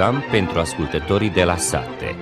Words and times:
program 0.00 0.24
pentru 0.30 0.58
ascultătorii 0.58 1.30
de 1.30 1.44
la 1.44 1.56
sate. 1.56 2.16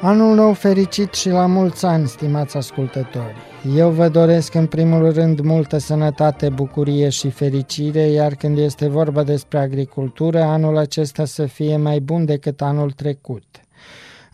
Anul 0.00 0.34
nou 0.34 0.52
fericit 0.52 1.14
și 1.14 1.28
la 1.28 1.46
mulți 1.46 1.84
ani, 1.84 2.06
stimați 2.06 2.56
ascultători! 2.56 3.36
Eu 3.76 3.90
vă 3.90 4.08
doresc 4.08 4.54
în 4.54 4.66
primul 4.66 5.12
rând 5.12 5.40
multă 5.40 5.78
sănătate, 5.78 6.48
bucurie 6.48 7.08
și 7.08 7.30
fericire, 7.30 8.00
iar 8.00 8.34
când 8.34 8.58
este 8.58 8.88
vorba 8.88 9.22
despre 9.22 9.58
agricultură, 9.58 10.42
anul 10.42 10.76
acesta 10.76 11.24
să 11.24 11.46
fie 11.46 11.76
mai 11.76 12.00
bun 12.00 12.24
decât 12.24 12.60
anul 12.60 12.90
trecut. 12.90 13.65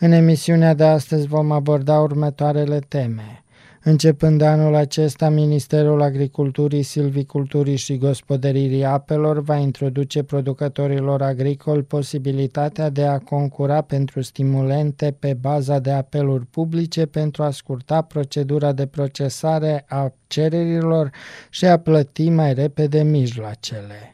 În 0.05 0.13
emisiunea 0.13 0.75
de 0.75 0.85
astăzi 0.85 1.27
vom 1.27 1.53
aborda 1.53 2.01
următoarele 2.01 2.79
teme. 2.89 3.45
Începând 3.83 4.39
de 4.39 4.47
anul 4.47 4.75
acesta, 4.75 5.29
Ministerul 5.29 6.03
Agriculturii, 6.03 6.83
Silviculturii 6.83 7.77
și 7.77 7.99
Gospodăririi 7.99 8.85
Apelor 8.85 9.41
va 9.41 9.57
introduce 9.57 10.23
producătorilor 10.23 11.23
agricoli 11.23 11.83
posibilitatea 11.83 12.91
de 12.91 13.05
a 13.05 13.19
concura 13.19 13.81
pentru 13.81 14.21
stimulente 14.23 15.17
pe 15.19 15.35
baza 15.35 15.79
de 15.79 15.91
apeluri 15.91 16.47
publice 16.47 17.07
pentru 17.07 17.43
a 17.43 17.51
scurta 17.51 18.01
procedura 18.01 18.73
de 18.73 18.87
procesare 18.87 19.85
a 19.89 20.13
cererilor 20.27 21.11
și 21.51 21.65
a 21.65 21.79
plăti 21.79 22.29
mai 22.29 22.55
repede 22.55 23.03
mijloacele. 23.03 24.12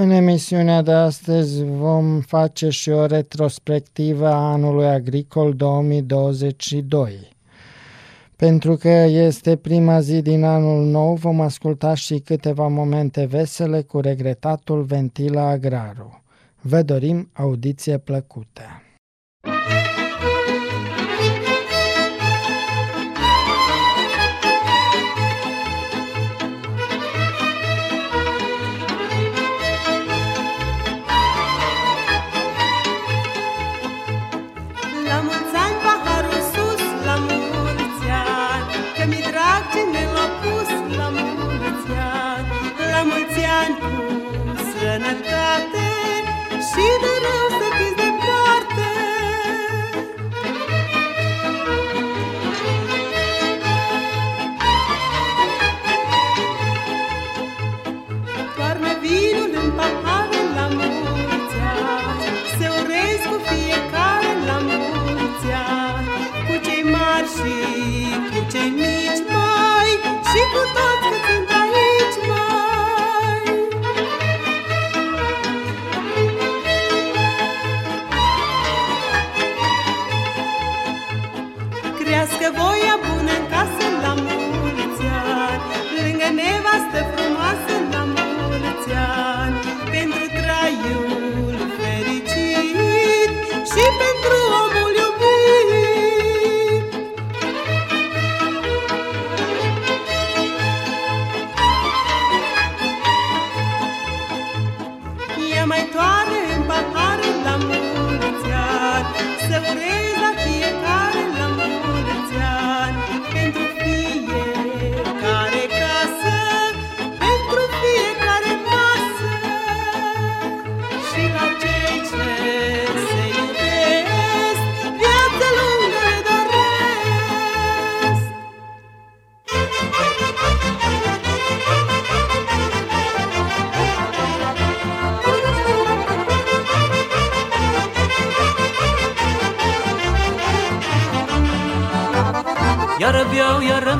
În 0.00 0.10
emisiunea 0.10 0.82
de 0.82 0.92
astăzi 0.92 1.64
vom 1.64 2.20
face 2.20 2.68
și 2.68 2.90
o 2.90 3.06
retrospectivă 3.06 4.26
a 4.26 4.52
anului 4.52 4.86
agricol 4.86 5.54
2022. 5.54 7.36
Pentru 8.36 8.76
că 8.76 8.88
este 9.08 9.56
prima 9.56 10.00
zi 10.00 10.22
din 10.22 10.44
anul 10.44 10.84
nou, 10.84 11.14
vom 11.14 11.40
asculta 11.40 11.94
și 11.94 12.18
câteva 12.18 12.66
momente 12.66 13.24
vesele 13.24 13.82
cu 13.82 14.00
regretatul 14.00 14.82
Ventila 14.82 15.48
Agraru. 15.48 16.22
Vă 16.60 16.82
dorim 16.82 17.30
audiție 17.32 17.98
plăcută! 17.98 18.82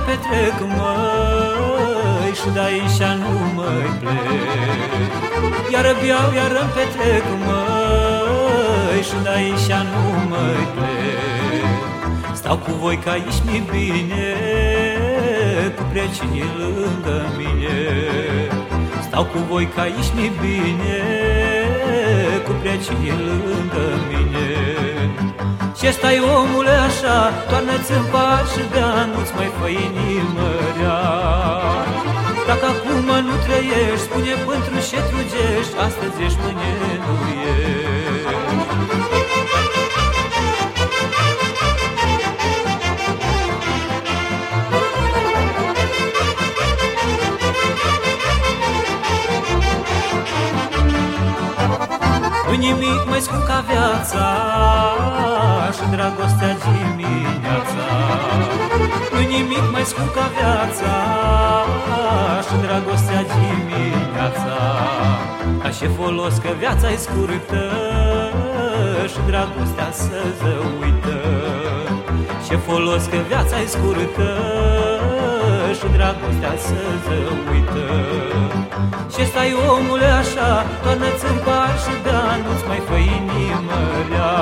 Petrec, 0.06 0.58
măi 0.76 2.32
Și 2.40 2.48
de 2.52 2.60
aici 2.68 3.00
nu 3.22 3.32
mai 3.56 3.88
plec. 4.00 4.92
Iar 5.72 5.86
beau, 6.00 6.28
iar 6.38 6.52
îmi 6.62 6.72
petrec, 6.76 7.26
măi 7.46 9.02
Și 9.08 9.16
de 9.22 9.30
aici 9.38 9.70
nu 9.92 10.04
mai 10.30 10.60
plec. 10.74 11.68
Stau 12.34 12.56
cu 12.56 12.70
voi 12.80 12.96
că 12.96 13.10
aici 13.10 13.38
mi 13.44 13.62
bine 13.70 14.34
Cu 15.76 15.82
precinii 15.90 16.50
lângă 16.58 17.18
mine. 17.36 17.78
Stau 19.06 19.24
cu 19.24 19.38
voi 19.50 19.68
că 19.74 19.80
aici 19.80 20.10
mi 20.14 20.32
bine 20.40 21.47
Cu 22.46 22.52
precinii 22.60 23.16
lângă 23.26 23.86
mine. 24.08 24.48
Ce 25.78 25.90
stai 25.90 26.18
omule 26.36 26.74
așa, 26.88 27.18
toarnă-ți 27.48 27.92
în 27.98 28.04
și 28.52 28.62
bea, 28.72 28.92
nu-ți 29.12 29.34
mai 29.36 29.50
fă 29.56 29.68
inimă 29.86 30.48
rea. 30.76 31.00
Dacă 32.48 32.66
acum 32.72 33.08
nu 33.26 33.34
trăiești, 33.44 34.04
spune 34.06 34.32
pentru 34.48 34.76
ce 34.88 34.98
trugești 35.08 35.74
Astăzi 35.86 36.22
ești, 36.26 36.38
mâine 36.42 36.72
nu 37.04 37.16
ești 37.52 38.17
nimic 52.58 53.00
mai 53.08 53.20
scump 53.20 53.44
ca 53.44 53.64
viața. 53.70 54.24
Și 55.76 55.84
dragostea 55.90 56.52
dimineața. 56.64 57.86
Nu 59.12 59.20
nimic 59.34 59.64
mai 59.72 59.84
scump 59.90 60.10
ca 60.14 60.26
viața. 60.36 60.92
Și 62.46 62.54
dragostea 62.66 63.22
dimineața. 63.34 64.56
Ca 65.62 65.68
și 65.68 65.86
folos 65.96 66.34
că 66.42 66.50
viața 66.58 66.90
e 66.90 66.96
scurtă. 66.96 67.62
Și 69.12 69.20
dragostea 69.26 69.88
să 69.92 70.20
se 70.40 70.52
uită. 70.80 71.18
Ce 72.48 72.56
folos 72.56 73.04
că 73.04 73.16
viața 73.28 73.60
e 73.60 73.66
scurtă 73.66 74.28
Și 75.78 75.88
dragostea 75.96 76.54
să 76.66 76.80
se 77.04 77.16
uită. 77.50 77.84
Ce 79.14 79.22
stai 79.30 79.52
omule 79.74 80.10
așa, 80.20 80.50
toarnă-ți 80.82 81.24
în 81.30 81.38
și 81.82 81.94
bea, 82.04 82.24
nu-ți 82.42 82.66
mai 82.68 82.80
fă 82.86 82.96
inimă 83.18 83.80
rea. 84.10 84.34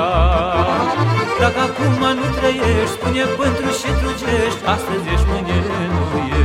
Dacă 1.41 1.59
acum 1.67 2.01
nu 2.19 2.27
trăiești, 2.37 2.95
spune 2.95 3.23
pentru 3.39 3.69
și 3.79 3.89
trugești 3.99 4.61
Astăzi 4.73 5.07
ești, 5.13 5.27
mâine 5.29 5.57
nu 5.93 6.03
ești 6.19 6.36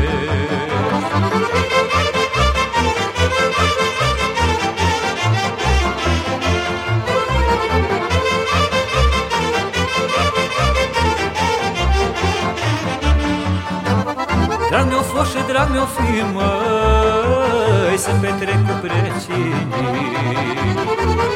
Drag 14.92 15.04
meu 15.04 15.12
fost 15.16 15.30
și 15.30 15.42
drag 15.46 15.68
meu 15.70 15.84
fi, 15.94 16.10
măi 16.34 17.96
Să 17.96 18.10
petrec 18.20 18.58
cu 18.66 18.74
precinii 18.82 19.66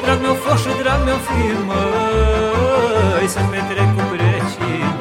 Drag 0.03 0.21
meu 0.21 0.35
fost 0.35 0.63
și 0.63 0.69
drag 0.83 1.01
meu 1.05 1.19
fi, 1.27 1.43
măi 1.67 3.27
Să 3.29 3.41
petrec 3.51 3.89
cu 3.97 4.03
precinii 4.13 4.95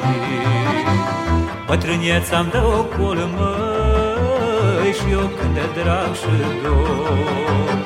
Bătrânieța-mi 1.66 2.50
dă 2.50 2.62
ocol, 2.80 3.18
măi 3.36 4.92
Și 4.98 5.10
eu 5.10 5.30
când 5.38 5.54
de 5.54 5.66
drag 5.80 6.14
și 6.20 6.34
dor. 6.62 7.78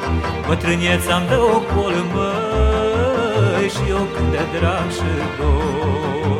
Bătrânieța-mi 0.46 1.26
dă 1.28 1.38
ocol, 1.38 1.94
măi 2.12 3.69
Și 3.69 3.82
eu 3.88 4.06
când 4.14 4.31
de 4.31 4.44
drag 4.58 4.90
și 4.90 5.11
dor 5.38 6.40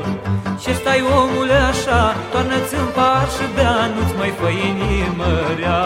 Ce 0.64 0.72
stai 0.80 1.02
omule 1.20 1.58
așa, 1.70 2.02
toarnă-ți 2.30 2.74
în 2.82 2.88
par 2.96 3.26
și 3.34 3.44
bea 3.54 3.76
Nu-ți 3.94 4.16
mai 4.20 4.32
fă 4.38 4.48
inimă 4.68 5.32
rea 5.60 5.84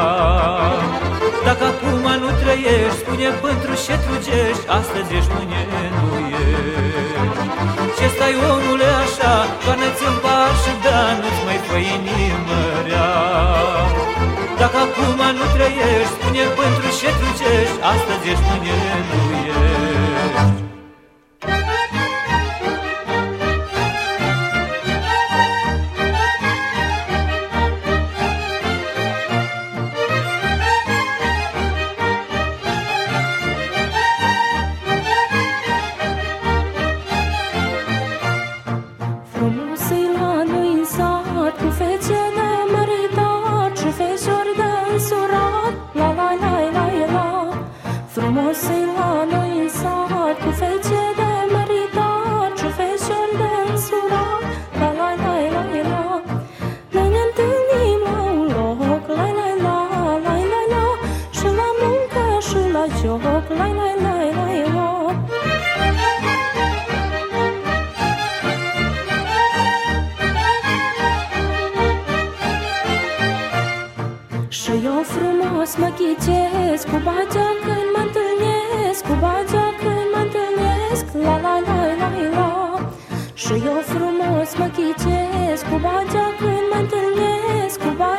Dacă 1.47 1.65
acum 1.73 2.07
nu 2.23 2.31
trăiești, 2.43 2.99
spune 3.03 3.29
pentru 3.45 3.73
ce 3.85 3.95
trugești 4.05 4.65
Astăzi 4.79 5.11
ești, 5.19 5.33
mâine 5.37 5.63
nu 5.97 6.11
ești. 6.43 7.43
Ce 7.97 8.07
stai 8.15 8.35
omule 8.53 8.89
așa, 9.05 9.35
toarnă-ți 9.63 10.05
în 10.11 10.17
par 10.25 10.53
și 10.63 10.73
bea 10.83 11.05
Nu-ți 11.21 11.43
mai 11.47 11.59
fă 11.67 11.77
inimă 11.97 12.61
rea 12.87 13.13
Dacă 14.61 14.77
acum 14.87 15.21
nu 15.39 15.45
trăiești, 15.55 16.15
spune 16.17 16.45
pentru 16.59 16.89
ce 16.99 17.09
trugești 17.19 17.79
Astăzi 17.93 18.25
ești, 18.33 18.47
mâine 18.49 18.77
nu 19.09 19.21
ești 19.49 20.04
Și 74.61 74.71
eu 74.85 75.03
frumos 75.03 75.77
mă 75.77 75.91
ghicesc 75.99 76.85
Cu 76.91 76.99
bagea 77.07 77.49
când 77.65 77.89
mă 77.95 78.03
întâlnesc 78.07 79.01
Cu 79.09 79.15
bagea 79.25 79.67
când 79.81 80.07
mă 80.13 80.21
întâlnesc 80.27 81.05
La 81.27 81.37
la 81.45 81.55
la 81.67 81.79
la 82.01 82.11
la. 82.37 82.53
Și 83.43 83.53
eu 83.71 83.79
frumos 83.93 84.51
mă 84.59 84.69
ghicesc 84.77 85.63
Cu 85.71 85.77
bagea 85.87 86.27
când 86.39 86.65
mă 86.71 86.79
întâlnesc 86.85 87.77
Cu 87.85 87.91
bagea 88.01 88.14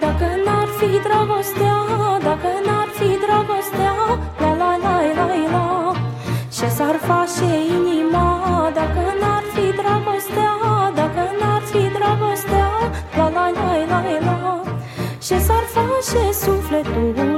dacă 0.00 0.28
n-ar 0.44 0.68
fi 0.78 0.90
dragostea, 1.06 1.76
dacă 2.28 2.50
n-ar 2.66 2.88
fi 2.98 3.08
dragostea, 3.24 3.94
la 4.40 4.50
la 4.60 4.76
la 4.84 4.96
la 5.18 5.26
la. 5.54 5.92
Ce 6.56 6.68
s-ar 6.68 6.96
face 7.08 7.50
inima, 7.76 8.26
dacă 8.74 9.02
n-ar 9.20 9.44
fi 9.54 9.64
dragostea, 9.80 10.52
dacă 10.94 11.22
n-ar 11.40 11.62
fi 11.70 11.82
dragostea, 11.98 12.70
la 13.16 13.28
la 13.36 13.46
la 13.58 13.72
la 13.92 14.00
la. 14.26 14.62
Ce 15.18 15.38
s-ar 15.38 15.64
face 15.74 16.32
sufletul 16.32 17.33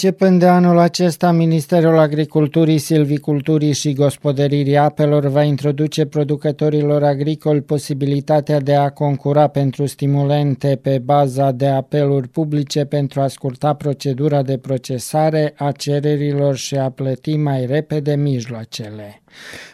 Începând 0.00 0.38
de 0.38 0.46
anul 0.46 0.78
acesta, 0.78 1.30
Ministerul 1.30 1.98
Agriculturii, 1.98 2.78
Silviculturii 2.78 3.72
și 3.72 3.92
Gospodăririi 3.92 4.76
Apelor 4.76 5.26
va 5.26 5.42
introduce 5.42 6.04
producătorilor 6.06 7.02
agricoli 7.02 7.60
posibilitatea 7.60 8.60
de 8.60 8.74
a 8.74 8.90
concura 8.90 9.46
pentru 9.46 9.86
stimulente 9.86 10.78
pe 10.82 10.98
baza 10.98 11.50
de 11.50 11.66
apeluri 11.66 12.28
publice 12.28 12.84
pentru 12.84 13.20
a 13.20 13.28
scurta 13.28 13.74
procedura 13.74 14.42
de 14.42 14.58
procesare 14.58 15.54
a 15.56 15.72
cererilor 15.72 16.56
și 16.56 16.74
a 16.74 16.90
plăti 16.90 17.36
mai 17.36 17.66
repede 17.66 18.14
mijloacele. 18.16 19.22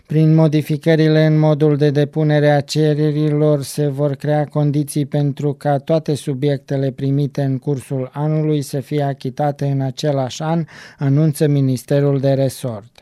Prin 0.06 0.34
modificările 0.34 1.26
în 1.26 1.38
modul 1.38 1.76
de 1.76 1.90
depunere 1.90 2.50
a 2.50 2.61
cererilor 2.61 3.62
se 3.62 3.87
vor 3.87 4.14
crea 4.14 4.44
condiții 4.44 5.06
pentru 5.06 5.52
ca 5.52 5.78
toate 5.78 6.14
subiectele 6.14 6.90
primite 6.90 7.42
în 7.42 7.58
cursul 7.58 8.11
anului 8.12 8.62
să 8.62 8.80
fie 8.80 9.02
achitate 9.02 9.66
în 9.66 9.80
același 9.80 10.42
an, 10.42 10.64
anunță 10.99 11.46
Ministerul 11.46 12.20
de 12.20 12.32
Resort 12.32 12.93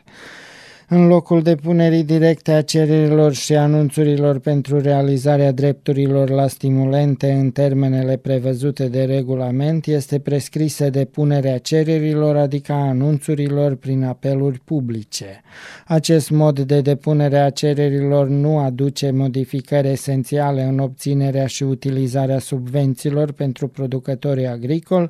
în 0.87 1.07
locul 1.07 1.41
depunerii 1.41 2.03
directe 2.03 2.51
a 2.51 2.61
cererilor 2.61 3.33
și 3.33 3.55
anunțurilor 3.55 4.39
pentru 4.39 4.79
realizarea 4.79 5.51
drepturilor 5.51 6.29
la 6.29 6.47
stimulente 6.47 7.31
în 7.31 7.51
termenele 7.51 8.17
prevăzute 8.17 8.87
de 8.87 9.03
regulament, 9.03 9.85
este 9.85 10.19
prescrisă 10.19 10.89
depunerea 10.89 11.57
cererilor, 11.57 12.35
adică 12.35 12.71
a 12.71 12.87
anunțurilor 12.87 13.75
prin 13.75 14.03
apeluri 14.03 14.59
publice. 14.59 15.41
Acest 15.85 16.29
mod 16.29 16.59
de 16.59 16.81
depunere 16.81 17.37
a 17.39 17.49
cererilor 17.49 18.27
nu 18.27 18.59
aduce 18.59 19.11
modificări 19.11 19.87
esențiale 19.87 20.63
în 20.63 20.79
obținerea 20.79 21.47
și 21.47 21.63
utilizarea 21.63 22.39
subvențiilor 22.39 23.31
pentru 23.31 23.67
producătorii 23.67 24.47
agricoli, 24.47 25.09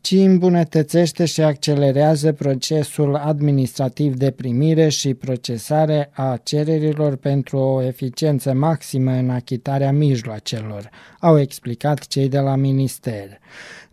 ci 0.00 0.10
îmbunătățește 0.10 1.24
și 1.24 1.42
accelerează 1.42 2.32
procesul 2.32 3.14
administrativ 3.14 4.14
de 4.14 4.30
primire 4.30 4.88
și 4.88 5.14
procesare 5.14 6.10
a 6.12 6.40
cererilor 6.42 7.16
pentru 7.16 7.58
o 7.58 7.82
eficiență 7.82 8.52
maximă 8.52 9.12
în 9.12 9.30
achitarea 9.30 9.92
mijloacelor, 9.92 10.90
au 11.20 11.38
explicat 11.38 12.06
cei 12.06 12.28
de 12.28 12.38
la 12.38 12.56
minister 12.56 13.38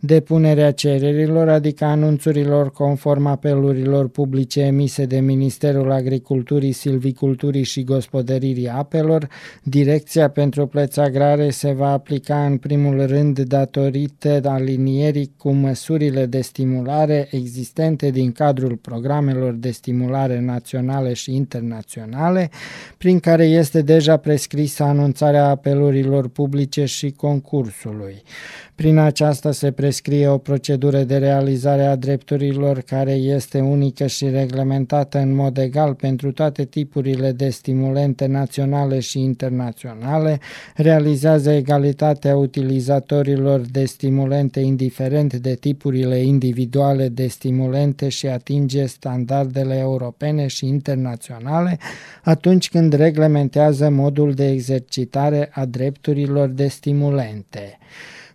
depunerea 0.00 0.70
cererilor, 0.72 1.48
adică 1.48 1.84
anunțurilor 1.84 2.70
conform 2.70 3.26
apelurilor 3.26 4.08
publice 4.08 4.60
emise 4.60 5.04
de 5.04 5.20
Ministerul 5.20 5.90
Agriculturii, 5.90 6.72
Silviculturii 6.72 7.62
și 7.62 7.84
Gospodăririi 7.84 8.68
Apelor, 8.68 9.28
Direcția 9.62 10.28
pentru 10.28 10.66
Plăți 10.66 11.00
Agrare 11.00 11.50
se 11.50 11.72
va 11.72 11.92
aplica 11.92 12.44
în 12.44 12.56
primul 12.56 13.06
rând 13.06 13.40
datorită 13.40 14.40
alinierii 14.44 15.32
cu 15.36 15.50
măsurile 15.50 16.26
de 16.26 16.40
stimulare 16.40 17.28
existente 17.30 18.10
din 18.10 18.32
cadrul 18.32 18.76
programelor 18.76 19.52
de 19.52 19.70
stimulare 19.70 20.40
naționale 20.40 21.12
și 21.12 21.34
internaționale, 21.34 22.50
prin 22.98 23.20
care 23.20 23.44
este 23.44 23.82
deja 23.82 24.16
prescrisă 24.16 24.82
anunțarea 24.82 25.48
apelurilor 25.48 26.28
publice 26.28 26.84
și 26.84 27.10
concursului. 27.10 28.22
Prin 28.78 28.98
aceasta 28.98 29.52
se 29.52 29.70
prescrie 29.70 30.28
o 30.28 30.38
procedură 30.38 31.02
de 31.02 31.16
realizare 31.16 31.84
a 31.84 31.96
drepturilor 31.96 32.80
care 32.80 33.12
este 33.12 33.60
unică 33.60 34.06
și 34.06 34.28
reglementată 34.28 35.18
în 35.18 35.34
mod 35.34 35.58
egal 35.58 35.94
pentru 35.94 36.32
toate 36.32 36.64
tipurile 36.64 37.32
de 37.32 37.48
stimulente 37.48 38.26
naționale 38.26 39.00
și 39.00 39.18
internaționale, 39.18 40.40
realizează 40.74 41.50
egalitatea 41.50 42.36
utilizatorilor 42.36 43.60
de 43.60 43.84
stimulente 43.84 44.60
indiferent 44.60 45.34
de 45.34 45.54
tipurile 45.54 46.18
individuale 46.18 47.08
de 47.08 47.26
stimulente 47.26 48.08
și 48.08 48.26
atinge 48.26 48.86
standardele 48.86 49.76
europene 49.78 50.46
și 50.46 50.66
internaționale 50.66 51.78
atunci 52.22 52.70
când 52.70 52.92
reglementează 52.92 53.90
modul 53.90 54.32
de 54.32 54.50
exercitare 54.50 55.48
a 55.52 55.64
drepturilor 55.64 56.48
de 56.48 56.68
stimulente. 56.68 57.78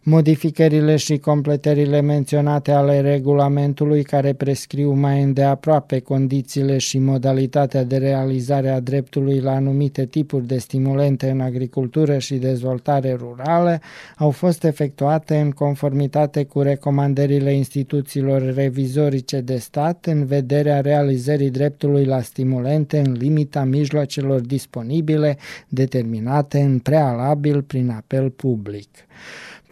Modificările 0.06 0.96
și 0.96 1.18
completările 1.18 2.02
menționate 2.02 2.72
ale 2.72 3.02
regulamentului 3.02 4.04
care 4.04 4.34
prescriu 4.34 4.92
mai 4.92 5.22
îndeaproape 5.22 6.00
condițiile 6.00 6.78
și 6.78 6.98
modalitatea 6.98 7.84
de 7.84 7.98
realizare 7.98 8.70
a 8.70 8.80
dreptului 8.80 9.40
la 9.40 9.52
anumite 9.52 10.06
tipuri 10.06 10.48
de 10.48 10.58
stimulente 10.58 11.30
în 11.30 11.40
agricultură 11.40 12.18
și 12.18 12.36
dezvoltare 12.36 13.14
rurală 13.14 13.80
au 14.18 14.30
fost 14.30 14.64
efectuate 14.64 15.38
în 15.38 15.52
conformitate 15.52 16.44
cu 16.44 16.62
recomandările 16.62 17.54
instituțiilor 17.54 18.54
revizorice 18.54 19.42
de 19.42 19.58
stat 19.58 20.06
în 20.06 20.26
vederea 20.26 20.82
realizării 20.82 21.50
dreptului 21.50 22.06
la 22.06 22.22
stimulente 22.22 23.00
în 23.00 23.12
limita 23.12 23.64
mijloacelor 23.64 24.40
disponibile 24.40 25.38
determinate 25.68 26.60
în 26.60 26.80
prealabil 26.80 27.62
prin 27.62 27.90
apel 27.90 28.30
public 28.30 28.90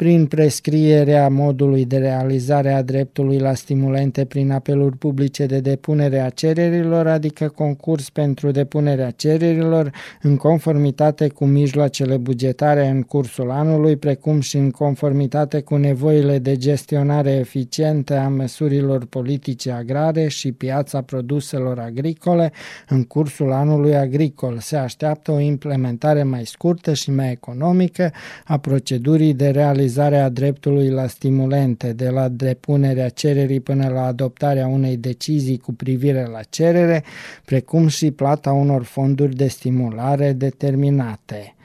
prin 0.01 0.25
prescrierea 0.25 1.29
modului 1.29 1.85
de 1.85 1.97
realizare 1.97 2.71
a 2.73 2.81
dreptului 2.81 3.37
la 3.37 3.53
stimulente 3.53 4.25
prin 4.25 4.51
apeluri 4.51 4.97
publice 4.97 5.45
de 5.45 5.59
depunere 5.59 6.19
a 6.19 6.29
cererilor, 6.29 7.07
adică 7.07 7.47
concurs 7.47 8.09
pentru 8.09 8.51
depunerea 8.51 9.11
cererilor 9.11 9.91
în 10.21 10.37
conformitate 10.37 11.27
cu 11.27 11.45
mijloacele 11.45 12.17
bugetare 12.17 12.87
în 12.87 13.01
cursul 13.01 13.51
anului, 13.51 13.95
precum 13.95 14.39
și 14.39 14.57
în 14.57 14.71
conformitate 14.71 15.61
cu 15.61 15.75
nevoile 15.75 16.39
de 16.39 16.57
gestionare 16.57 17.31
eficientă 17.31 18.17
a 18.17 18.27
măsurilor 18.27 19.05
politice 19.05 19.71
agrare 19.71 20.27
și 20.27 20.51
piața 20.51 21.01
produselor 21.01 21.79
agricole 21.79 22.51
în 22.89 23.03
cursul 23.03 23.51
anului 23.51 23.95
agricol. 23.95 24.57
Se 24.59 24.75
așteaptă 24.75 25.31
o 25.31 25.39
implementare 25.39 26.23
mai 26.23 26.45
scurtă 26.45 26.93
și 26.93 27.11
mai 27.11 27.31
economică 27.31 28.11
a 28.45 28.57
procedurii 28.57 29.33
de 29.33 29.49
realizare 29.49 29.89
realizarea 29.95 30.29
dreptului 30.29 30.89
la 30.89 31.07
stimulente, 31.07 31.93
de 31.93 32.09
la 32.09 32.27
depunerea 32.27 33.09
cererii 33.09 33.59
până 33.59 33.87
la 33.87 34.05
adoptarea 34.05 34.67
unei 34.67 34.97
decizii 34.97 35.57
cu 35.57 35.73
privire 35.73 36.27
la 36.31 36.41
cerere, 36.49 37.03
precum 37.45 37.87
și 37.87 38.11
plata 38.11 38.51
unor 38.51 38.83
fonduri 38.83 39.35
de 39.35 39.47
stimulare 39.47 40.33
determinate. 40.33 41.55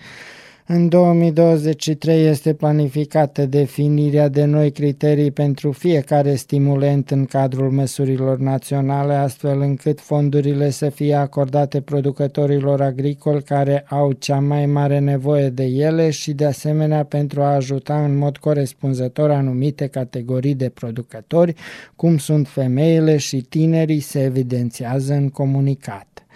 În 0.69 0.89
2023 0.89 2.27
este 2.27 2.55
planificată 2.55 3.47
definirea 3.47 4.29
de 4.29 4.45
noi 4.45 4.71
criterii 4.71 5.31
pentru 5.31 5.73
fiecare 5.73 6.35
stimulent 6.35 7.11
în 7.11 7.25
cadrul 7.25 7.71
măsurilor 7.71 8.39
naționale, 8.39 9.15
astfel 9.15 9.61
încât 9.61 10.01
fondurile 10.01 10.71
să 10.71 10.89
fie 10.89 11.15
acordate 11.15 11.81
producătorilor 11.81 12.81
agricoli 12.81 13.43
care 13.43 13.85
au 13.89 14.13
cea 14.13 14.41
mai 14.41 14.67
mare 14.67 14.99
nevoie 14.99 15.49
de 15.49 15.65
ele 15.65 16.11
și 16.11 16.33
de 16.33 16.45
asemenea 16.45 17.05
pentru 17.05 17.43
a 17.43 17.55
ajuta 17.55 18.05
în 18.05 18.17
mod 18.17 18.37
corespunzător 18.37 19.31
anumite 19.31 19.87
categorii 19.87 20.55
de 20.55 20.69
producători, 20.69 21.55
cum 21.97 22.19
sunt 22.19 22.49
femeile 22.49 23.17
și 23.17 23.37
tinerii, 23.37 24.01
se 24.01 24.23
evidențiază 24.23 25.13
în 25.13 25.29
comunicat. 25.29 26.27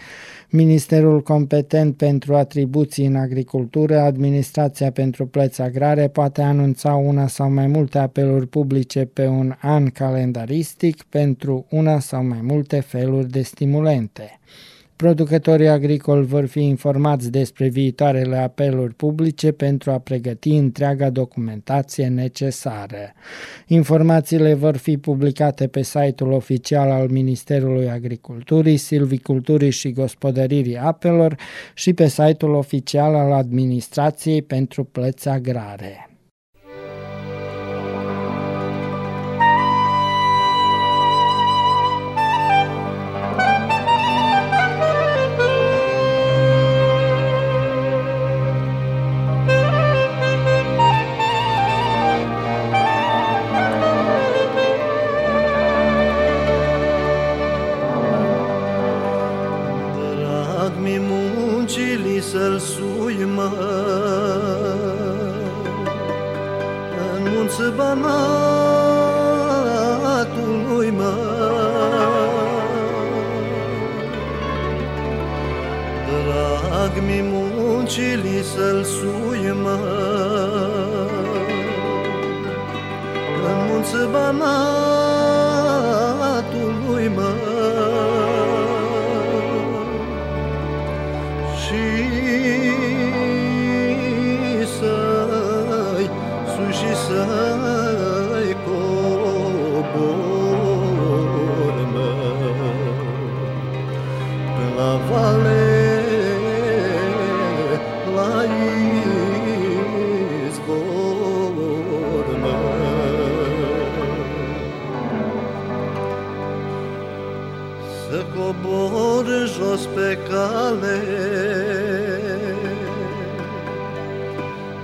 Ministerul 0.53 1.23
competent 1.23 1.97
pentru 1.97 2.35
atribuții 2.35 3.07
în 3.07 3.17
agricultură, 3.17 4.01
Administrația 4.01 4.91
pentru 4.91 5.27
plăți 5.27 5.63
agrare 5.63 6.09
poate 6.09 6.43
anunța 6.43 6.95
una 6.95 7.27
sau 7.27 7.51
mai 7.51 7.67
multe 7.67 7.99
apeluri 7.99 8.47
publice 8.47 9.05
pe 9.05 9.27
un 9.27 9.55
an 9.61 9.87
calendaristic 9.87 11.03
pentru 11.03 11.67
una 11.69 11.99
sau 11.99 12.25
mai 12.25 12.41
multe 12.43 12.81
feluri 12.81 13.31
de 13.31 13.43
stimulente. 13.43 14.41
Producătorii 15.01 15.69
agricoli 15.69 16.27
vor 16.27 16.47
fi 16.47 16.61
informați 16.61 17.31
despre 17.31 17.69
viitoarele 17.69 18.37
apeluri 18.37 18.95
publice 18.95 19.53
pentru 19.53 19.91
a 19.91 19.99
pregăti 19.99 20.51
întreaga 20.51 21.11
documentație 21.11 22.07
necesară. 22.07 23.13
Informațiile 23.67 24.55
vor 24.55 24.77
fi 24.77 24.97
publicate 24.99 25.67
pe 25.67 25.83
site-ul 25.83 26.33
oficial 26.33 26.91
al 26.91 27.09
Ministerului 27.09 27.91
Agriculturii, 27.91 28.77
Silviculturii 28.77 29.71
și 29.71 29.93
Gospodăririi 29.93 30.79
Apelor 30.79 31.37
și 31.75 31.93
pe 31.93 32.09
site-ul 32.09 32.55
oficial 32.55 33.15
al 33.15 33.33
Administrației 33.33 34.43
pentru 34.43 34.85
Plăți 34.85 35.29
Agrare. 35.29 36.10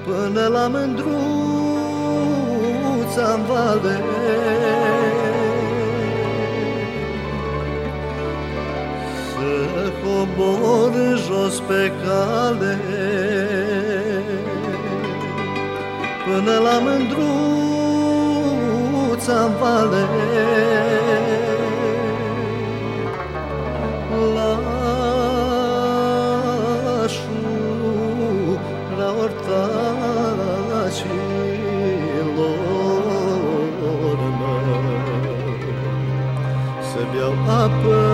până 0.06 0.46
la 0.46 0.68
mândruța-n 0.68 1.10
valde. 3.48 4.02
Să 9.30 9.52
cobor 10.02 10.92
jos 11.26 11.60
pe 11.60 11.92
cale 12.04 12.74
până 16.24 16.58
la 16.58 16.78
mândruța-n 16.78 17.16
valde. 19.60 20.04
up. 37.66 37.84
Uh, 37.84 38.05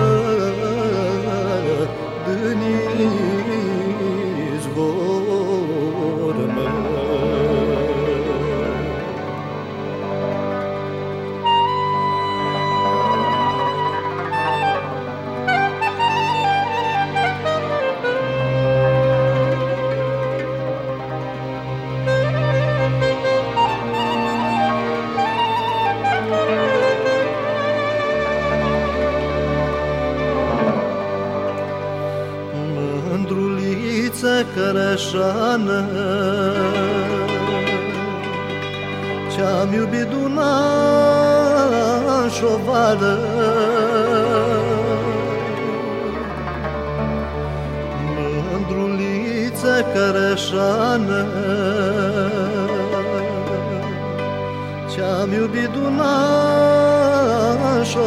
Roșană 35.13 35.85
Ce-am 39.35 39.73
iubit 39.73 40.13
una 40.23 40.53
și 42.35 42.43
o 42.43 42.57
vară 42.65 43.17
Mândruliță 48.51 49.85
cărășană. 49.93 51.25
Ce-am 54.95 55.31
iubit 55.31 55.75
una 55.85 56.13
și 57.83 57.97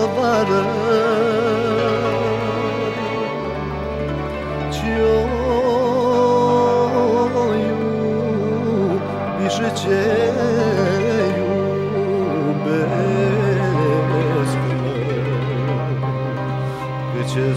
i 9.47 9.51
życie 9.51 10.03
bez 14.25 14.57
Gdzie 17.21 17.55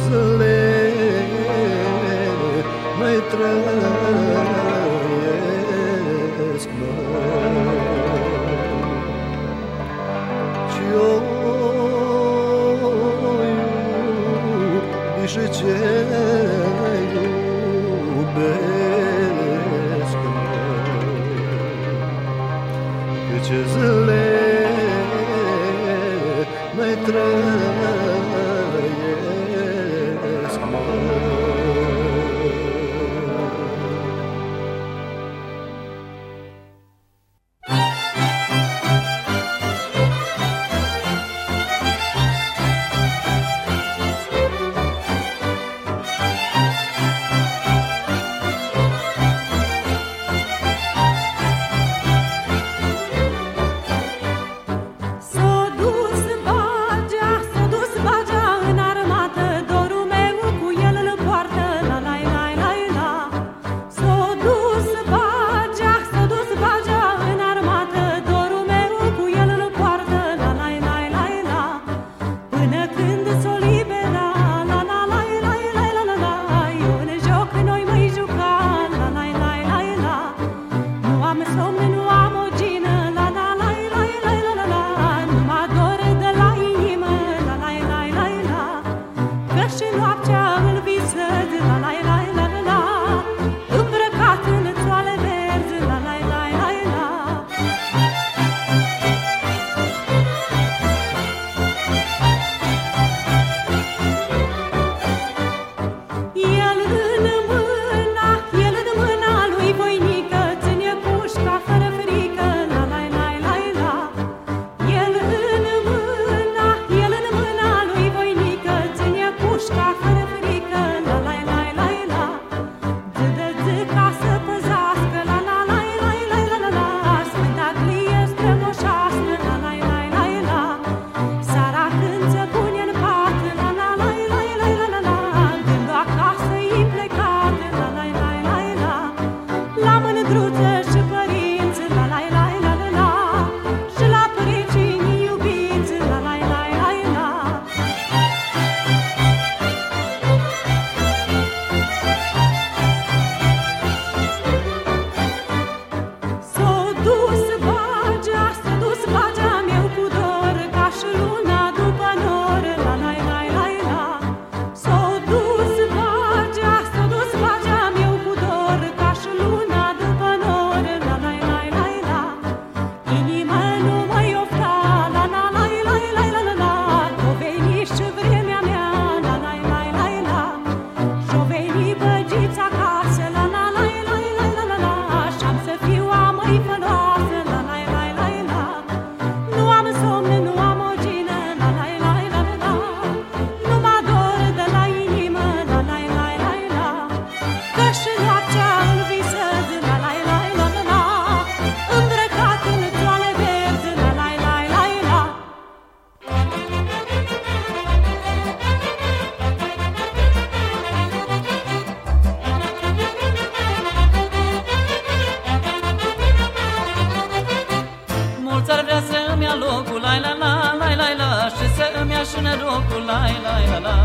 locul, 222.80 223.04
lai, 223.12 223.36
lai, 223.46 223.66
la, 223.72 223.80
la. 223.88 223.98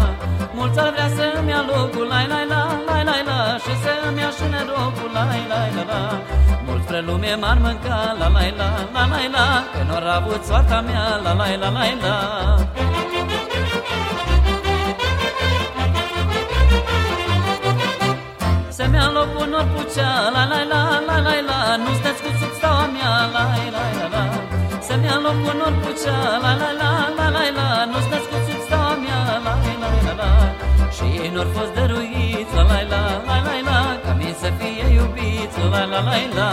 Mulți 0.56 0.78
ar 0.78 0.90
vrea 0.94 1.08
să-mi 1.16 1.50
ia 1.50 1.62
locul, 1.70 2.06
lai, 2.12 2.26
lai, 2.32 2.46
la, 2.52 2.62
lai, 2.88 3.04
lai, 3.08 3.22
la. 3.28 3.38
Și 3.64 3.72
să-mi 3.82 4.20
ia 4.20 4.30
și 4.36 4.44
nerocul, 4.54 5.10
lai, 5.16 5.42
lai, 5.52 5.70
la, 5.76 5.84
la. 5.90 6.02
Mulți 6.66 6.84
spre 6.84 7.00
lume 7.08 7.34
m-ar 7.42 7.58
mânca, 7.64 7.98
la, 8.20 8.28
lai, 8.36 8.54
la, 8.60 8.70
la, 8.94 9.02
lai, 9.12 9.28
la. 9.36 9.46
Că 9.72 9.82
n-or 9.88 10.06
avut 10.16 10.42
soarta 10.48 10.78
mea, 10.88 11.06
la, 11.24 11.32
lai, 11.40 11.56
la, 11.62 11.68
lai, 11.76 11.92
la. 12.02 12.16
Să-mi 18.76 18.96
ia 19.00 19.10
locul 19.18 19.46
nor 19.52 19.66
pucea, 19.74 20.10
la 20.34 20.42
lai, 20.52 20.66
la 20.72 20.82
la 21.08 21.16
lai, 21.26 21.40
la. 21.48 21.58
Nu 21.84 21.90
stați 22.00 22.20
cu 22.22 22.30
sub 22.38 22.52
staua 22.58 22.86
mea, 22.94 23.12
la 23.34 23.44
la 23.74 23.84
la 23.98 24.06
la. 24.14 24.24
Să-mi 24.86 25.04
ia 25.08 25.16
locul 25.26 25.54
nor 25.60 25.74
pucea, 25.82 26.18
la 26.44 26.52
lai, 26.60 26.74
la 26.80 26.90
la 27.18 27.26
lai, 27.36 27.50
la. 27.58 27.68
Nu 27.90 27.98
stați 28.06 28.26
cu 28.30 28.36
sub 28.46 28.53
la 29.84 30.00
la 30.06 30.14
la 30.22 30.32
Și 30.96 31.04
ei 31.22 31.30
n-or 31.34 31.48
fost 31.56 31.72
dăruiți, 31.74 32.54
la 32.54 32.62
la 32.62 32.80
la 32.92 33.02
la 33.26 33.36
la 33.46 33.54
la 33.68 33.78
Ca 34.04 34.12
mi 34.18 34.34
să 34.40 34.48
fie 34.58 34.84
iubiți, 34.96 35.58
la 35.58 35.66
la 35.68 35.84
la 35.84 36.00
la 36.00 36.16
la 36.36 36.50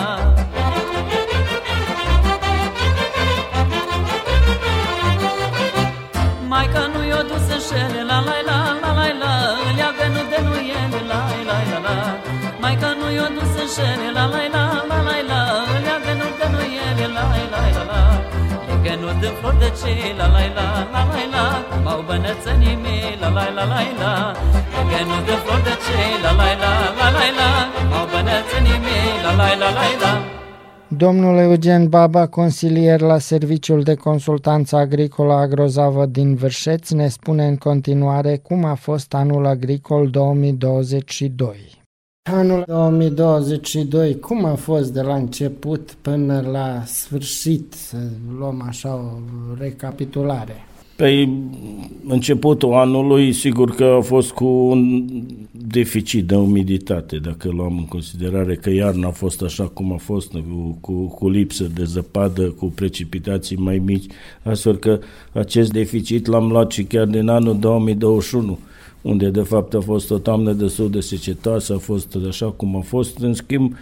Maica 6.52 6.84
nu 6.94 7.02
i-o 7.10 7.22
dus 7.30 7.48
în 7.56 7.62
șele, 7.68 8.02
la 8.12 8.20
la 8.28 8.38
la 8.50 8.60
la 8.82 8.92
la 9.00 9.08
la 9.22 9.34
Îl 9.70 9.78
ia 9.82 9.90
pe 9.98 10.06
de 10.32 10.40
nu 10.46 10.54
el, 10.80 10.94
la 11.12 11.22
la 11.50 11.58
la 11.72 11.80
la 11.86 11.96
Maica 12.62 12.90
nu 13.00 13.08
i-o 13.18 13.28
dus 13.36 13.54
în 13.62 13.68
șele, 13.76 14.08
la 14.18 14.26
la 14.34 14.42
la 14.56 14.64
la 14.90 14.98
la 15.08 15.16
la 15.30 15.42
Îl 15.76 15.84
ia 15.90 15.98
pe 16.04 16.14
nu 16.20 16.28
de 16.40 16.48
nu 16.54 16.62
el, 16.86 17.00
la 17.16 17.26
la 17.54 17.62
la 17.76 17.84
la 17.92 18.02
Legănul 18.84 19.16
de 19.24 19.30
flori 19.40 19.60
de 19.60 19.70
ce, 19.80 19.94
la 20.20 20.28
la 20.36 20.44
la 20.58 20.68
la 20.94 21.02
la 21.14 21.24
la 21.34 21.46
Cum 21.70 21.88
au 21.94 22.02
bănățănii 22.08 22.78
mei, 22.84 23.18
la 23.22 23.30
la 23.38 23.46
la 23.58 23.64
la 23.72 23.82
la 24.02 24.14
Legănul 24.76 25.22
de 25.30 25.36
flori 25.44 25.64
de 25.68 25.76
ce, 25.84 26.00
la 26.24 26.32
la 26.40 26.50
la 26.62 26.74
la 27.00 27.08
la 27.18 27.28
la 27.40 27.50
Cum 27.76 27.92
au 28.00 28.06
bănățănii 28.14 28.80
mei, 28.86 29.12
la 29.24 29.32
la 29.40 29.48
la 29.62 29.70
la 29.78 29.88
la 30.02 30.14
Domnul 30.88 31.38
Eugen 31.38 31.90
Baba, 31.90 32.28
consilier 32.28 33.00
la 33.02 33.18
Serviciul 33.18 33.84
de 33.84 33.94
Consultanță 33.94 34.76
Agricolă 34.76 35.34
Agrozavă 35.34 36.06
din 36.06 36.36
Vârșeț, 36.36 36.90
ne 36.90 37.08
spune 37.08 37.46
în 37.48 37.58
continuare 37.58 38.38
cum 38.38 38.66
a 38.66 38.74
fost 38.74 39.14
anul 39.14 39.46
agricol 39.46 40.10
2022. 40.10 41.81
Anul 42.30 42.64
2022, 42.68 44.20
cum 44.20 44.46
a 44.46 44.56
fost 44.56 44.94
de 44.94 45.02
la 45.02 45.16
început 45.16 45.98
până 46.02 46.48
la 46.52 46.84
sfârșit, 46.86 47.74
să 47.74 47.98
luăm 48.38 48.64
așa 48.68 48.94
o 48.94 49.10
recapitulare? 49.60 50.66
Pe 50.96 51.30
începutul 52.08 52.74
anului, 52.74 53.34
sigur 53.34 53.76
că 53.76 53.84
a 53.84 54.02
fost 54.02 54.32
cu 54.32 54.46
un 54.46 55.10
deficit 55.52 56.28
de 56.28 56.36
umiditate, 56.36 57.18
dacă 57.18 57.50
luăm 57.50 57.78
în 57.78 57.86
considerare 57.86 58.56
că 58.56 58.70
iarna 58.70 59.08
a 59.08 59.12
fost 59.12 59.42
așa 59.42 59.64
cum 59.64 59.94
a 59.94 59.98
fost, 59.98 60.32
cu, 60.32 60.78
cu, 60.82 60.92
cu 60.92 61.30
lipsă 61.30 61.64
de 61.74 61.84
zăpadă, 61.84 62.50
cu 62.50 62.66
precipitații 62.66 63.58
mai 63.58 63.82
mici, 63.86 64.12
astfel 64.44 64.78
că 64.78 65.00
acest 65.34 65.72
deficit 65.72 66.26
l-am 66.26 66.48
luat 66.48 66.72
și 66.72 66.84
chiar 66.84 67.06
din 67.06 67.28
anul 67.28 67.60
2021 67.60 68.58
unde 69.02 69.30
de 69.30 69.42
fapt 69.42 69.74
a 69.74 69.80
fost 69.80 70.12
o 70.12 70.18
toamnă 70.18 70.52
destul 70.52 70.90
de 70.90 71.00
secetoasă, 71.00 71.74
a 71.74 71.78
fost 71.78 72.18
așa 72.28 72.46
cum 72.46 72.76
a 72.76 72.80
fost. 72.80 73.18
În 73.20 73.34
schimb, 73.34 73.74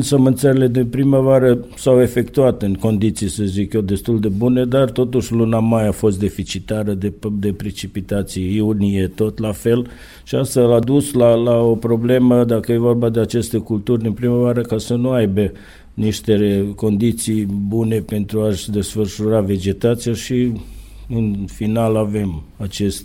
sămânțările 0.00 0.66
de 0.66 0.84
primăvară 0.84 1.58
s-au 1.76 2.00
efectuat 2.00 2.62
în 2.62 2.74
condiții, 2.74 3.28
să 3.28 3.44
zic 3.44 3.72
eu, 3.72 3.80
destul 3.80 4.20
de 4.20 4.28
bune, 4.28 4.64
dar 4.64 4.90
totuși 4.90 5.32
luna 5.32 5.58
mai 5.58 5.86
a 5.86 5.92
fost 5.92 6.18
deficitară 6.18 6.92
de, 6.92 7.12
de 7.38 7.52
precipitații, 7.52 8.54
iunie 8.54 9.06
tot 9.06 9.38
la 9.38 9.52
fel 9.52 9.86
și 10.24 10.34
asta 10.34 10.60
a 10.60 10.78
dus 10.78 11.12
la, 11.12 11.34
la 11.34 11.56
o 11.56 11.74
problemă, 11.74 12.44
dacă 12.44 12.72
e 12.72 12.78
vorba 12.78 13.08
de 13.08 13.20
aceste 13.20 13.58
culturi 13.58 14.02
din 14.02 14.12
primăvară, 14.12 14.60
ca 14.60 14.78
să 14.78 14.94
nu 14.94 15.10
aibă 15.10 15.52
niște 15.94 16.66
condiții 16.76 17.46
bune 17.68 17.98
pentru 17.98 18.40
a-și 18.42 18.70
desfășura 18.70 19.40
vegetația 19.40 20.12
și 20.12 20.52
în 21.08 21.44
final 21.46 21.96
avem 21.96 22.42
acest 22.56 23.04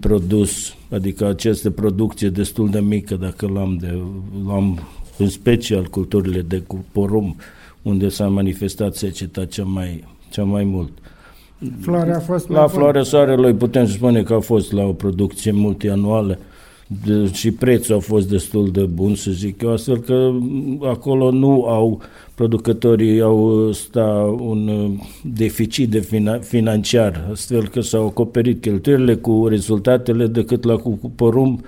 produs, 0.00 0.74
adică 0.90 1.26
această 1.26 1.70
producție 1.70 2.28
destul 2.28 2.70
de 2.70 2.80
mică, 2.80 3.14
dacă 3.14 3.50
l-am, 3.54 3.76
de, 3.80 3.98
l-am 4.46 4.80
în 5.18 5.28
special 5.28 5.84
culturile 5.84 6.40
de 6.40 6.58
cu 6.58 6.84
porum, 6.92 7.36
unde 7.82 8.08
s-a 8.08 8.28
manifestat 8.28 8.94
seceta 8.94 9.44
cea 9.44 9.64
mai, 9.64 10.04
cea 10.30 10.44
mai 10.44 10.64
mult. 10.64 10.90
Floarea 11.80 12.16
a 12.16 12.20
fost 12.20 12.48
La 12.48 12.66
floarea 12.66 13.02
soarelui 13.02 13.54
putem 13.54 13.86
spune 13.86 14.22
că 14.22 14.34
a 14.34 14.40
fost 14.40 14.72
la 14.72 14.82
o 14.82 14.92
producție 14.92 15.52
multianuală 15.52 16.38
de, 17.04 17.30
și 17.32 17.50
prețul 17.50 17.94
a 17.94 17.98
fost 17.98 18.28
destul 18.28 18.70
de 18.70 18.82
bun, 18.82 19.14
să 19.14 19.30
zic 19.30 19.62
eu, 19.62 19.72
astfel 19.72 19.98
că 19.98 20.32
acolo 20.82 21.30
nu 21.30 21.64
au 21.64 22.02
producătorii 22.34 23.20
au 23.20 23.70
sta 23.72 24.36
un 24.40 24.68
uh, 24.68 24.90
deficit 25.22 25.90
de 25.90 26.00
fina, 26.00 26.38
financiar, 26.38 27.28
astfel 27.30 27.68
că 27.68 27.80
s-au 27.80 28.06
acoperit 28.06 28.60
cheltuielile 28.60 29.14
cu 29.14 29.46
rezultatele 29.48 30.26
decât 30.26 30.64
la 30.64 30.76
cu, 30.76 30.90
cu 30.90 31.10
porum 31.10 31.64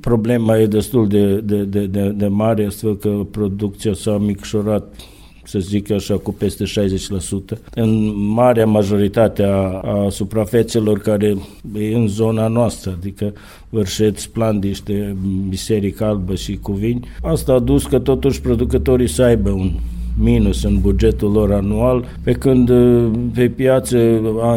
problema 0.00 0.58
e 0.58 0.66
destul 0.66 1.08
de, 1.08 1.40
de, 1.40 1.64
de, 1.64 1.86
de, 1.86 2.08
de 2.08 2.26
mare, 2.26 2.64
astfel 2.64 2.96
că 2.96 3.26
producția 3.30 3.92
s-a 3.92 4.18
micșorat 4.18 4.94
să 5.48 5.58
zic 5.58 5.90
așa, 5.90 6.16
cu 6.16 6.32
peste 6.32 6.64
60%. 6.64 7.58
În 7.74 8.12
marea 8.32 8.66
majoritate 8.66 9.42
a, 9.42 9.80
a 9.80 10.06
suprafețelor 10.10 10.98
care 10.98 11.36
e 11.78 11.94
în 11.94 12.06
zona 12.06 12.48
noastră, 12.48 12.96
adică 12.98 13.32
Vârșeț, 13.68 14.24
Plandiște, 14.24 15.16
Biserică 15.48 16.04
Albă 16.04 16.34
și 16.34 16.56
Cuvini, 16.56 17.08
asta 17.22 17.52
a 17.52 17.58
dus 17.58 17.86
că 17.86 17.98
totuși 17.98 18.40
producătorii 18.40 19.08
să 19.08 19.22
aibă 19.22 19.50
un 19.50 19.72
minus 20.20 20.62
în 20.64 20.80
bugetul 20.80 21.32
lor 21.32 21.52
anual, 21.52 22.04
pe 22.22 22.32
când 22.32 22.68
uh, 22.68 23.10
pe 23.34 23.48
piață 23.48 24.20
a 24.40 24.56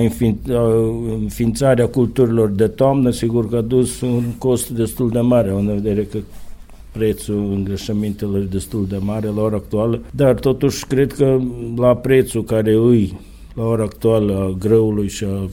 înființarea 1.22 1.88
culturilor 1.88 2.50
de 2.50 2.68
toamnă, 2.68 3.10
sigur 3.10 3.50
că 3.50 3.56
a 3.56 3.62
dus 3.62 4.02
un 4.02 4.24
cost 4.38 4.70
destul 4.70 5.10
de 5.10 5.20
mare, 5.20 5.50
în 5.50 5.66
vedere 5.66 6.04
că 6.04 6.18
prețul 6.92 7.52
îngrășămintelor 7.52 8.40
destul 8.40 8.88
de 8.88 8.98
mare 9.00 9.28
la 9.28 9.42
ora 9.42 9.56
actuală, 9.56 10.02
dar 10.16 10.34
totuși 10.34 10.86
cred 10.86 11.14
că 11.14 11.40
la 11.76 11.96
prețul 11.96 12.44
care 12.44 12.74
îi 12.74 13.20
la 13.54 13.64
ora 13.64 13.84
actuală 13.84 14.34
a 14.34 14.56
grăului 14.60 15.08
și 15.08 15.24
a 15.24 15.50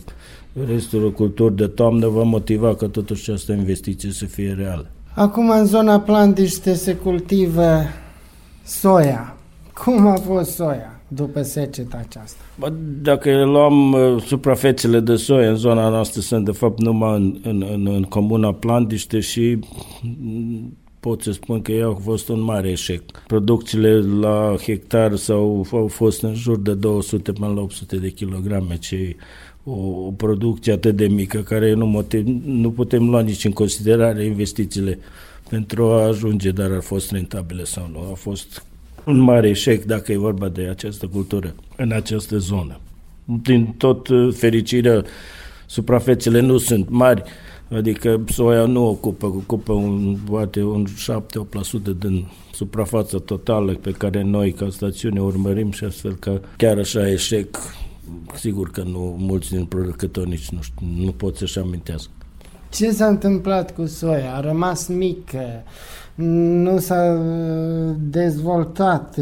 restul 0.66 1.12
culturi 1.12 1.57
de 1.57 1.66
toamnă 1.66 2.09
va 2.09 2.22
motiva 2.22 2.74
ca 2.74 2.87
totuși 2.87 3.31
această 3.31 3.53
investiție 3.53 4.11
să 4.11 4.24
fie 4.24 4.55
reală. 4.59 4.87
Acum 5.14 5.51
în 5.51 5.66
zona 5.66 6.01
Plandiște 6.01 6.74
se 6.74 6.94
cultivă 6.94 7.81
soia. 8.64 9.37
Cum 9.85 10.07
a 10.07 10.14
fost 10.14 10.51
soia 10.51 11.01
după 11.09 11.42
seceta 11.42 11.96
aceasta? 12.09 12.40
Bă, 12.59 12.72
dacă 13.03 13.44
luăm 13.44 13.92
uh, 13.92 14.22
suprafețele 14.22 15.01
de 15.01 15.14
soia 15.14 15.48
în 15.48 15.57
zona 15.57 15.88
noastră 15.88 16.20
sunt 16.20 16.44
de 16.44 16.53
fapt 16.53 16.81
numai 16.81 17.14
în, 17.14 17.38
în, 17.42 17.66
în, 17.72 17.87
în 17.87 18.03
comuna 18.03 18.53
Plandiște 18.53 19.20
și 19.20 19.59
pot 21.09 21.23
să 21.23 21.33
spun 21.33 21.62
că 21.62 21.73
au 21.85 22.01
fost 22.05 22.29
un 22.29 22.40
mare 22.40 22.71
eșec. 22.71 23.03
Producțiile 23.27 24.01
la 24.01 24.55
hectar 24.62 25.16
sau 25.16 25.66
au 25.73 25.87
fost 25.87 26.23
în 26.23 26.35
jur 26.35 26.59
de 26.59 26.75
200 26.75 27.33
până 27.33 27.53
la 27.53 27.61
800 27.61 27.97
de 27.97 28.11
kilograme, 28.11 28.77
ce 28.79 29.16
o, 29.64 29.73
o 30.07 30.11
producție 30.11 30.73
atât 30.73 30.97
de 30.97 31.07
mică 31.07 31.38
care 31.38 31.73
nu, 31.73 31.87
motiv, 31.87 32.27
nu 32.44 32.71
putem 32.71 33.09
lua 33.09 33.21
nici 33.21 33.44
în 33.44 33.53
considerare 33.53 34.25
investițiile 34.25 34.99
pentru 35.49 35.85
a 35.85 36.07
ajunge, 36.07 36.51
dar 36.51 36.73
a 36.73 36.81
fost 36.81 37.11
rentabile 37.11 37.64
sau 37.64 37.88
nu. 37.92 37.99
A 37.99 38.14
fost 38.14 38.64
un 39.05 39.18
mare 39.18 39.49
eșec 39.49 39.85
dacă 39.85 40.12
e 40.12 40.16
vorba 40.16 40.49
de 40.49 40.62
această 40.62 41.07
cultură 41.07 41.55
în 41.77 41.92
această 41.92 42.38
zonă. 42.38 42.81
Din 43.25 43.75
tot 43.77 44.09
uh, 44.09 44.35
fericirea, 44.35 45.05
suprafețele 45.66 46.40
nu 46.40 46.59
sunt 46.59 46.88
mari, 46.88 47.23
Adică 47.70 48.24
soia 48.28 48.64
nu 48.64 48.88
ocupă, 48.88 49.26
ocupă 49.26 49.72
un, 49.72 50.16
poate 50.31 50.62
un 50.62 50.87
7-8% 50.87 50.90
din 51.98 52.26
suprafața 52.52 53.18
totală 53.18 53.72
pe 53.72 53.90
care 53.90 54.22
noi 54.22 54.52
ca 54.52 54.68
stațiune 54.70 55.20
urmărim 55.20 55.70
și 55.70 55.85
astfel 55.85 56.14
că 56.14 56.40
chiar 56.57 56.78
așa 56.78 57.09
eșec, 57.09 57.59
sigur 58.35 58.70
că 58.70 58.83
nu 58.83 59.16
mulți 59.18 59.50
din 59.50 59.64
producători 59.64 60.28
nici 60.28 60.48
nu, 60.48 60.62
știu, 60.62 60.87
nu 61.04 61.11
pot 61.11 61.37
să-și 61.37 61.59
amintească. 61.59 62.11
Ce 62.70 62.90
s-a 62.90 63.07
întâmplat 63.07 63.74
cu 63.74 63.87
soia? 63.87 64.35
A 64.35 64.40
rămas 64.40 64.87
mică, 64.87 65.62
nu 66.14 66.78
s-a 66.78 67.22
dezvoltat. 67.98 69.16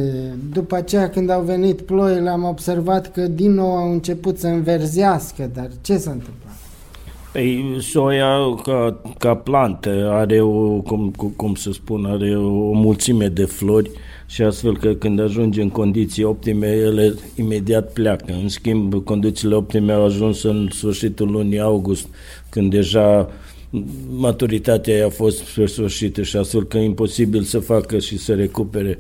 După 0.53 0.77
aceea, 0.77 1.11
când 1.11 1.31
au 1.31 1.43
venit 1.43 1.81
ploile, 1.81 2.29
am 2.29 2.45
observat 2.45 3.13
că 3.13 3.27
din 3.27 3.53
nou 3.53 3.77
au 3.77 3.93
început 3.93 4.39
să 4.39 4.47
înverzească, 4.47 5.51
dar 5.55 5.71
ce 5.81 5.97
s-a 5.97 6.11
întâmplat? 6.11 6.46
Păi, 7.37 7.77
soia 7.81 8.55
ca, 8.63 9.01
ca 9.19 9.35
plantă 9.35 10.09
are 10.11 10.41
o, 10.41 10.81
cum, 10.81 11.13
cum 11.37 11.55
să 11.55 11.73
spun, 11.73 12.05
are 12.05 12.37
o 12.37 12.73
mulțime 12.73 13.29
de 13.29 13.45
flori 13.45 13.91
și 14.27 14.43
astfel 14.43 14.77
că 14.79 14.95
când 14.95 15.21
ajunge 15.21 15.63
în 15.63 15.69
condiții 15.69 16.23
optime, 16.23 16.67
ele 16.67 17.15
imediat 17.35 17.93
pleacă. 17.93 18.33
În 18.43 18.49
schimb, 18.49 18.95
condițiile 19.05 19.55
optime 19.55 19.93
au 19.93 20.05
ajuns 20.05 20.43
în 20.43 20.69
sfârșitul 20.73 21.31
lunii 21.31 21.61
august, 21.61 22.09
când 22.49 22.71
deja 22.71 23.31
maturitatea 24.11 25.07
a 25.07 25.09
fost 25.09 25.45
sfârșită 25.45 26.23
și 26.23 26.37
astfel 26.37 26.65
că 26.65 26.79
e 26.79 26.85
imposibil 26.85 27.43
să 27.43 27.59
facă 27.59 27.99
și 27.99 28.19
să 28.19 28.35
recupere 28.35 28.99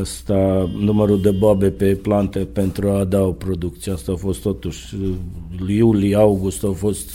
asta, 0.00 0.70
numărul 0.78 1.20
de 1.20 1.30
boabe 1.30 1.70
pe 1.70 1.94
plante 1.94 2.38
pentru 2.38 2.90
a 2.90 3.04
da 3.04 3.22
o 3.22 3.32
producție. 3.32 3.92
Asta 3.92 4.12
a 4.12 4.16
fost 4.16 4.42
totuși 4.42 4.96
iulie, 5.68 6.16
august 6.16 6.64
au 6.64 6.72
fost 6.72 7.10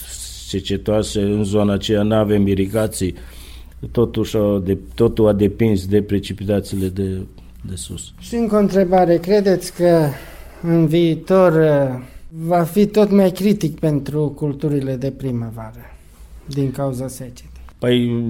secetoase, 0.60 1.22
în 1.22 1.44
zona 1.44 1.74
aceea 1.74 2.02
nu 2.04 2.16
avem 2.16 2.48
irigații, 2.48 3.16
totuși 3.92 4.38
de, 4.64 4.78
totul 4.96 5.28
a 5.28 5.34
depins 5.34 5.86
de 5.86 6.02
precipitațiile 6.02 6.88
de, 6.88 7.26
de 7.62 7.76
sus. 7.76 8.14
Și 8.20 8.36
încă 8.36 8.56
o 8.56 8.60
întrebare, 8.60 9.18
credeți 9.18 9.74
că 9.74 10.08
în 10.62 10.88
viitor 10.88 11.54
uh, 11.54 12.04
va 12.30 12.64
fi 12.64 12.86
tot 12.86 13.12
mai 13.12 13.32
critic 13.32 13.80
pentru 13.80 14.34
culturile 14.36 14.96
de 14.96 15.12
primăvară 15.12 15.96
din 16.46 16.72
cauza 16.72 17.08
secetei? 17.08 17.50
Păi 17.80 18.24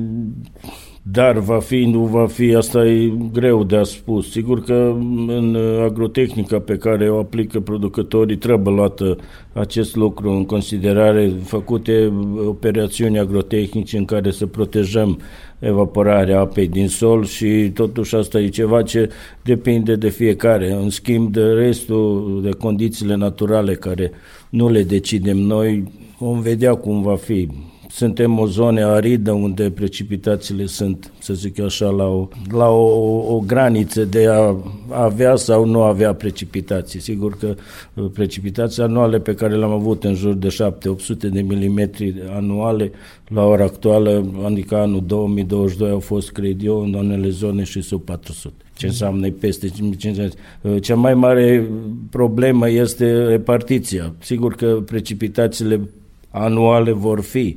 dar 1.12 1.38
va 1.38 1.60
fi, 1.60 1.86
nu 1.86 2.04
va 2.04 2.28
fi, 2.28 2.56
asta 2.56 2.86
e 2.86 3.12
greu 3.32 3.64
de 3.64 3.76
a 3.76 3.84
spus. 3.84 4.32
Sigur 4.32 4.62
că 4.64 4.96
în 5.28 5.58
agrotehnica 5.84 6.60
pe 6.60 6.78
care 6.78 7.10
o 7.10 7.20
aplică 7.20 7.60
producătorii 7.60 8.38
trebuie 8.38 8.76
luată 8.76 9.18
acest 9.54 9.96
lucru 9.96 10.32
în 10.32 10.46
considerare, 10.46 11.32
făcute 11.44 12.14
operațiuni 12.48 13.20
agrotehnice 13.20 13.98
în 13.98 14.06
care 14.06 14.32
să 14.32 14.46
protejăm 14.46 15.20
evaporarea 15.60 16.40
apei 16.40 16.68
din 16.68 16.88
sol 16.88 17.26
și 17.26 17.72
totuși 17.74 18.16
asta 18.16 18.40
e 18.40 18.48
ceva 18.48 18.82
ce 18.82 19.10
depinde 19.42 19.96
de 19.96 20.10
fiecare. 20.10 20.72
În 20.72 20.90
schimb 20.90 21.32
de 21.32 21.44
restul 21.44 22.40
de 22.44 22.50
condițiile 22.50 23.16
naturale 23.16 23.74
care 23.74 24.12
nu 24.50 24.70
le 24.70 24.84
decidem 24.84 25.38
noi, 25.38 25.84
vom 26.18 26.40
vedea 26.42 26.74
cum 26.74 27.02
va 27.02 27.16
fi 27.16 27.48
suntem 27.96 28.40
o 28.40 28.46
zonă 28.48 28.86
aridă 28.86 29.32
unde 29.32 29.72
precipitațiile 29.72 30.66
sunt, 30.66 31.12
să 31.20 31.34
zic 31.34 31.60
așa, 31.60 31.90
la 31.90 32.06
o, 32.06 32.28
la 32.52 32.70
o, 32.70 33.36
o 33.36 33.40
graniță 33.40 34.04
de 34.04 34.28
a 34.28 34.56
avea 34.90 35.36
sau 35.36 35.66
nu 35.66 35.82
avea 35.82 36.14
precipitații. 36.14 37.00
Sigur 37.00 37.38
că 37.38 37.56
uh, 37.94 38.06
precipitații 38.14 38.82
anuale 38.82 39.20
pe 39.20 39.34
care 39.34 39.56
le-am 39.56 39.72
avut 39.72 40.04
în 40.04 40.16
jur 40.16 40.34
de 40.34 40.48
7-800 40.48 41.32
de 41.32 41.42
milimetri 41.42 42.16
anuale, 42.30 42.92
la 43.28 43.46
ora 43.46 43.64
actuală, 43.64 44.26
adică 44.46 44.76
anul 44.76 45.04
2022, 45.06 45.90
au 45.90 46.00
fost, 46.00 46.32
cred 46.32 46.64
eu, 46.64 46.82
în 46.82 46.94
unele 46.94 47.30
zone 47.30 47.64
și 47.64 47.82
sub 47.82 48.04
400 48.04 48.54
ce 48.76 48.86
înseamnă 48.86 49.30
peste 49.30 49.70
50. 49.70 50.34
Uh, 50.62 50.82
cea 50.82 50.96
mai 50.96 51.14
mare 51.14 51.70
problemă 52.10 52.70
este 52.70 53.26
repartiția. 53.26 54.14
Sigur 54.20 54.56
că 54.56 54.82
precipitațiile 54.86 55.90
anuale 56.30 56.92
vor 56.92 57.22
fi, 57.22 57.56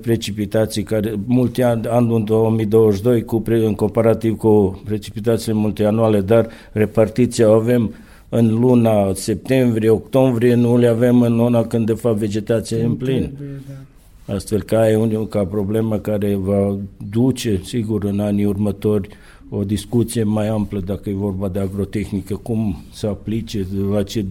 precipitații 0.00 0.82
care 0.82 1.14
multe 1.24 1.62
ani, 1.62 1.86
anul 1.86 2.24
2022 2.24 3.24
cu, 3.24 3.42
în 3.46 3.74
comparativ 3.74 4.36
cu 4.36 4.82
precipitațiile 4.84 5.58
multianuale, 5.58 6.20
dar 6.20 6.48
repartiția 6.72 7.50
o 7.50 7.52
avem 7.52 7.94
în 8.28 8.58
luna 8.58 9.12
septembrie, 9.14 9.90
octombrie, 9.90 10.54
nu 10.54 10.76
le 10.76 10.86
avem 10.86 11.22
în 11.22 11.36
luna 11.36 11.66
când 11.66 11.86
de 11.86 11.92
fapt 11.92 12.16
vegetația 12.16 12.76
e 12.76 12.84
în 12.84 12.94
plin. 12.94 13.32
Da. 13.68 14.34
Astfel 14.34 14.62
că 14.62 14.74
e 14.90 14.96
un, 14.96 15.28
ca 15.28 15.44
problemă 15.44 15.98
care 15.98 16.34
va 16.34 16.76
duce, 17.10 17.60
sigur, 17.64 18.04
în 18.04 18.20
anii 18.20 18.44
următori 18.44 19.08
o 19.50 19.64
discuție 19.64 20.22
mai 20.22 20.48
amplă 20.48 20.80
dacă 20.80 21.10
e 21.10 21.14
vorba 21.14 21.48
de 21.48 21.58
agrotehnică, 21.58 22.36
cum 22.36 22.84
să 22.92 23.06
aplice, 23.06 23.66
la 23.90 24.02
ce 24.02 24.24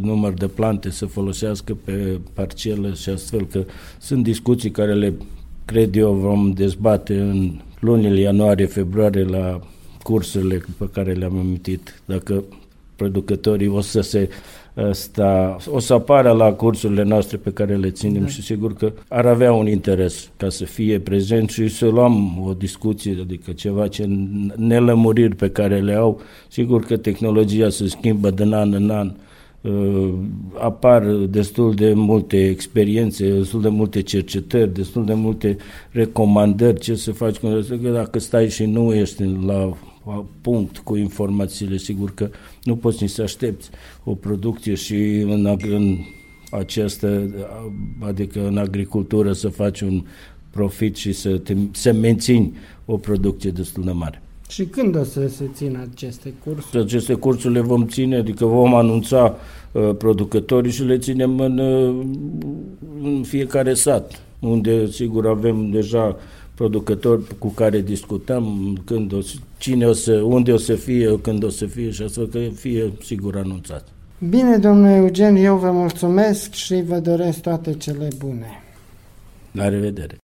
număr 0.00 0.32
de 0.32 0.46
plante 0.46 0.90
să 0.90 1.06
folosească 1.06 1.76
pe 1.84 2.20
parcelă 2.32 2.92
și 2.94 3.08
astfel 3.08 3.46
că 3.46 3.64
sunt 3.98 4.22
discuții 4.22 4.70
care 4.70 4.94
le 4.94 5.14
cred 5.64 5.96
eu 5.96 6.12
vom 6.12 6.52
dezbate 6.52 7.20
în 7.20 7.60
lunile 7.80 8.20
ianuarie-februarie 8.20 9.22
la 9.24 9.60
cursurile 10.02 10.64
pe 10.78 10.88
care 10.92 11.12
le-am 11.12 11.38
amintit. 11.38 12.02
Dacă 12.04 12.44
producătorii 12.96 13.68
o 13.68 13.80
să 13.80 14.00
se 14.00 14.28
ăsta, 14.76 15.56
o 15.70 15.78
să 15.78 15.94
apară 15.94 16.30
la 16.30 16.52
cursurile 16.52 17.02
noastre 17.02 17.36
pe 17.36 17.50
care 17.50 17.76
le 17.76 17.90
ținem 17.90 18.22
da. 18.22 18.28
și 18.28 18.42
sigur 18.42 18.74
că 18.74 18.92
ar 19.08 19.26
avea 19.26 19.52
un 19.52 19.68
interes 19.68 20.30
ca 20.36 20.48
să 20.48 20.64
fie 20.64 20.98
prezent 20.98 21.48
și 21.48 21.68
să 21.68 21.86
luăm 21.86 22.44
o 22.46 22.52
discuție, 22.52 23.16
adică 23.20 23.52
ceva 23.52 23.88
ce 23.88 24.08
nelămuriri 24.56 25.36
pe 25.36 25.50
care 25.50 25.80
le 25.80 25.94
au. 25.94 26.20
Sigur 26.48 26.84
că 26.84 26.96
tehnologia 26.96 27.68
se 27.68 27.88
schimbă 27.88 28.30
din 28.30 28.52
an 28.52 28.72
în 28.72 28.90
an, 28.90 29.12
uh, 29.60 30.14
apar 30.58 31.04
destul 31.12 31.74
de 31.74 31.92
multe 31.94 32.48
experiențe, 32.48 33.30
destul 33.30 33.60
de 33.60 33.68
multe 33.68 34.02
cercetări, 34.02 34.74
destul 34.74 35.04
de 35.04 35.14
multe 35.14 35.56
recomandări 35.90 36.80
ce 36.80 36.94
să 36.94 37.12
faci, 37.12 37.36
că 37.36 37.90
dacă 37.92 38.18
stai 38.18 38.48
și 38.48 38.64
nu 38.64 38.94
ești 38.94 39.22
la 39.46 39.72
punct 40.40 40.78
cu 40.78 40.96
informațiile, 40.96 41.76
sigur 41.76 42.14
că 42.14 42.30
nu 42.64 42.76
poți 42.76 43.02
nici 43.02 43.10
să 43.10 43.22
aștepți 43.22 43.70
o 44.04 44.14
producție 44.14 44.74
și 44.74 44.94
în, 45.18 45.56
în 45.62 45.98
această, 46.50 47.30
adică 48.00 48.46
în 48.46 48.56
agricultură 48.56 49.32
să 49.32 49.48
faci 49.48 49.80
un 49.80 50.04
profit 50.50 50.96
și 50.96 51.12
să, 51.12 51.38
te, 51.38 51.56
să 51.72 51.92
mențini 51.92 52.56
o 52.84 52.96
producție 52.96 53.50
destul 53.50 53.84
de 53.84 53.90
mare. 53.90 54.22
Și 54.48 54.64
când 54.64 54.96
o 54.96 55.04
să 55.04 55.28
se 55.28 55.50
țină 55.54 55.88
aceste 55.92 56.32
cursuri? 56.44 56.82
Aceste 56.82 57.14
cursuri 57.14 57.54
le 57.54 57.60
vom 57.60 57.86
ține, 57.86 58.16
adică 58.16 58.46
vom 58.46 58.74
anunța 58.74 59.36
uh, 59.72 59.90
producătorii 59.98 60.72
și 60.72 60.82
le 60.82 60.98
ținem 60.98 61.40
în, 61.40 61.58
uh, 61.58 62.06
în 63.02 63.22
fiecare 63.22 63.74
sat, 63.74 64.22
unde 64.40 64.86
sigur 64.86 65.26
avem 65.26 65.70
deja 65.70 66.16
producători 66.60 67.22
cu 67.38 67.48
care 67.48 67.80
discutăm 67.80 68.76
când 68.84 69.12
o, 69.12 69.18
cine 69.58 69.86
o 69.86 69.92
să, 69.92 70.12
unde 70.12 70.52
o 70.52 70.56
să 70.56 70.74
fie, 70.74 71.20
când 71.20 71.44
o 71.44 71.48
să 71.48 71.66
fie 71.66 71.90
și 71.90 72.02
astfel 72.02 72.28
că 72.28 72.38
fie 72.54 72.92
sigur 73.02 73.36
anunțat. 73.36 73.88
Bine, 74.28 74.56
domnule 74.56 74.94
Eugen, 74.94 75.36
eu 75.36 75.56
vă 75.56 75.70
mulțumesc 75.70 76.52
și 76.52 76.82
vă 76.82 76.98
doresc 76.98 77.40
toate 77.40 77.74
cele 77.74 78.08
bune. 78.18 78.62
La 79.52 79.68
revedere! 79.68 80.19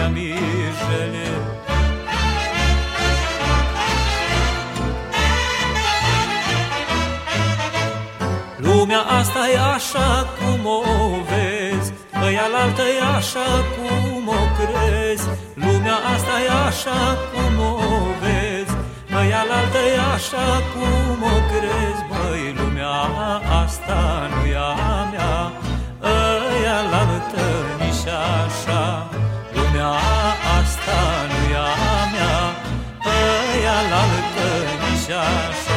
Mândra 0.00 0.08
mea 0.08 0.08
mijele. 0.08 1.28
Lumea 8.56 9.00
asta 9.00 9.48
e 9.52 9.58
așa 9.74 10.26
cum 10.38 10.66
o 10.66 10.82
vezi 11.28 11.92
Ăia 12.24 12.46
altă 12.62 12.82
e 12.82 13.02
așa 13.16 13.50
cum 13.74 14.28
o 14.28 14.42
crezi. 14.58 15.28
Lumea 15.54 15.96
asta 16.14 16.34
e 16.46 16.50
așa 16.68 17.18
cum 17.32 17.60
o 17.60 17.78
vezi 18.20 18.74
Ăia 19.18 19.40
altă 19.40 19.80
e 19.94 19.98
așa 20.14 20.48
cum 20.72 21.22
o 21.22 21.36
crezi. 21.50 22.02
Băi, 22.08 22.54
lumea 22.58 22.96
asta 23.62 24.28
nu 24.30 24.48
e 24.48 24.56
a 24.56 25.08
mea 25.12 25.52
Ăia 26.02 26.78
altă 27.00 27.44
nici 27.78 28.06
așa 28.06 29.10
Lumea 29.80 29.98
asta 30.58 31.00
nu 31.28 31.52
e 31.52 31.56
a 31.56 32.04
mea 32.12 32.38
Ăia 33.06 33.78
altă 34.02 34.48
nici 34.80 35.10
așa 35.10 35.69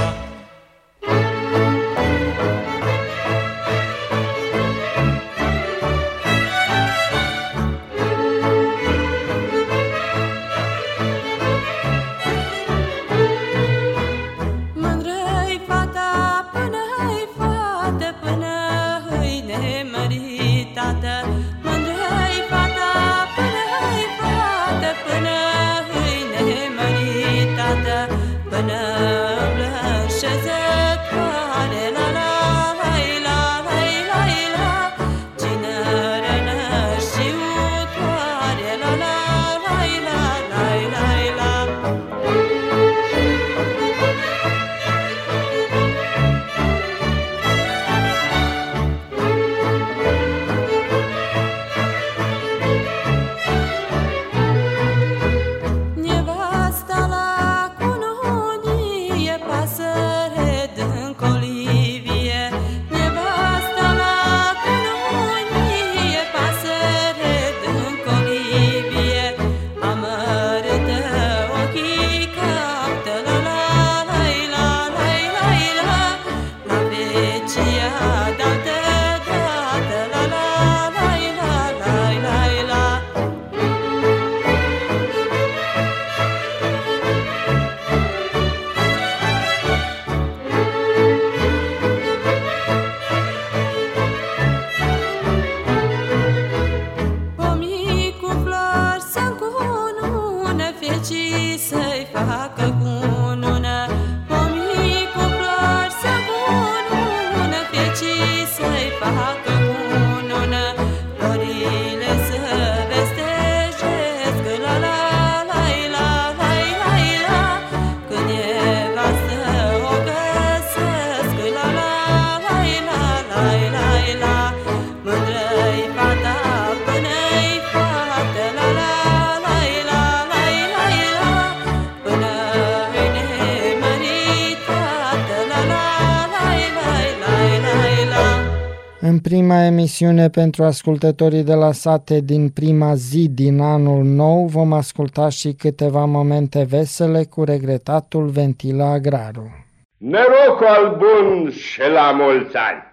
emisiune 139.84 140.30
pentru 140.30 140.64
ascultătorii 140.64 141.44
de 141.44 141.54
la 141.54 141.72
sate 141.72 142.20
din 142.20 142.50
prima 142.50 142.96
zi 142.96 143.30
din 143.30 143.60
anul 143.60 144.04
nou 144.04 144.46
vom 144.46 144.74
asculta 144.74 145.30
și 145.30 145.54
câteva 145.54 146.06
momente 146.06 146.66
vesele 146.70 147.24
cu 147.24 147.44
regretatul 147.44 148.26
Ventilă 148.28 148.84
Agraru. 148.84 149.66
Norocul 149.98 150.66
al 150.66 150.98
bun 150.98 151.52
și 151.52 151.82
la 151.94 152.12
mulți 152.12 152.56
ani! 152.56 152.84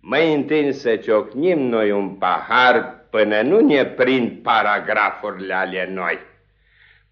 Mai 0.00 0.34
întâi 0.34 0.72
să 0.72 0.96
ciocnim 0.96 1.58
noi 1.58 1.90
un 1.90 2.08
pahar 2.08 3.06
până 3.10 3.40
nu 3.40 3.60
ne 3.60 3.84
prind 3.84 4.30
paragrafurile 4.42 5.54
ale 5.54 5.90
noi. 5.94 6.18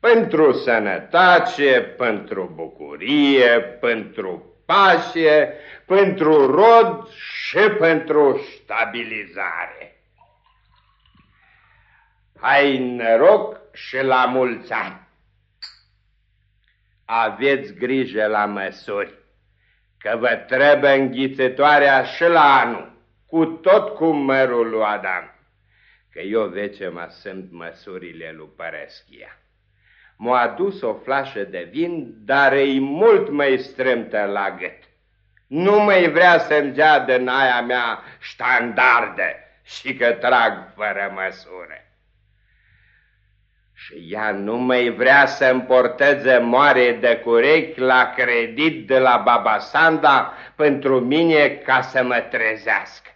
Pentru 0.01 0.53
sănătate, 0.53 1.95
pentru 1.97 2.53
bucurie, 2.55 3.61
pentru 3.81 4.43
pace, 4.67 5.53
pentru 5.87 6.47
rod 6.47 7.09
și 7.55 7.69
pentru 7.69 8.39
stabilizare. 8.39 10.03
Hai 12.41 12.79
noroc 12.79 13.61
și 13.73 13.97
la 14.03 14.25
mulți 14.25 14.73
ani! 14.73 15.09
Aveți 17.05 17.75
grijă 17.75 18.27
la 18.27 18.45
măsuri, 18.47 19.15
că 19.99 20.17
vă 20.17 20.45
trebuie 20.47 20.91
înghițitoarea 20.91 22.05
și 22.05 22.23
la 22.23 22.61
anul, 22.61 22.93
cu 23.27 23.45
tot 23.45 23.95
cu 23.95 24.07
mărul 24.07 24.69
lui 24.69 24.83
Adam, 24.83 25.35
că 26.11 26.21
eu 26.21 26.49
vece 26.49 26.89
mă 26.89 27.07
sunt 27.11 27.53
măsurile 27.53 28.33
lui 28.37 28.51
Părăschia. 28.57 29.39
M-a 30.17 30.41
adus 30.41 30.83
o 30.83 30.95
flașă 30.95 31.45
de 31.45 31.69
vin, 31.71 32.15
dar 32.25 32.53
e 32.53 32.79
mult 32.79 33.31
mai 33.31 33.59
strâmtă 33.59 34.25
la 34.25 34.51
gât. 34.51 34.84
Nu 35.55 35.81
mai 35.81 36.11
vrea 36.11 36.39
să-mi 36.39 36.73
dea 36.73 36.99
din 36.99 37.29
aia 37.29 37.61
mea 37.61 38.03
standarde 38.21 39.59
și 39.63 39.95
că 39.95 40.13
trag 40.13 40.53
fără 40.77 41.13
măsură 41.15 41.85
și 43.75 44.09
ea 44.11 44.31
nu 44.31 44.57
mai 44.57 44.89
vrea 44.89 45.27
să 45.27 45.45
împorteze 45.45 46.39
moare 46.39 46.93
de 46.93 47.17
curechi 47.17 47.81
la 47.81 48.13
credit 48.17 48.87
de 48.87 48.99
la 48.99 49.23
baba 49.25 49.59
Sanda 49.59 50.33
pentru 50.57 51.01
mine 51.01 51.49
ca 51.49 51.81
să 51.81 52.03
mă 52.03 52.25
trezească. 52.31 53.11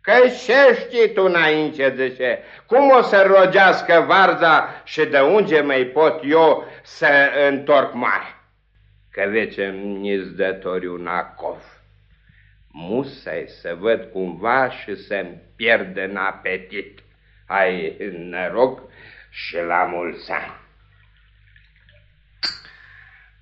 Că 0.00 0.12
ce 0.46 0.78
știi 0.80 1.12
tu 1.12 1.24
înainte, 1.24 1.94
zice, 1.96 2.42
cum 2.66 2.90
o 2.90 3.02
să 3.02 3.22
rogească 3.22 4.04
varza 4.06 4.82
și 4.84 5.04
de 5.04 5.20
unde 5.20 5.60
mai 5.60 5.82
pot 5.82 6.20
eu 6.24 6.66
să 6.82 7.30
întorc 7.48 7.92
mare? 7.94 8.41
Că 9.12 9.28
vece 9.28 9.70
mi-ți 9.70 10.34
dătoriu 10.36 10.96
Nacov. 10.96 11.62
Musai 12.68 13.44
să 13.46 13.74
văd 13.78 14.08
cumva 14.12 14.70
și 14.70 14.94
să-mi 14.94 15.40
pierd 15.56 15.96
în 15.96 16.16
apetit. 16.16 17.00
Hai, 17.46 17.96
noroc 18.12 18.80
și 19.30 19.56
la 19.56 19.84
mulți 19.84 20.30
ani. 20.30 20.60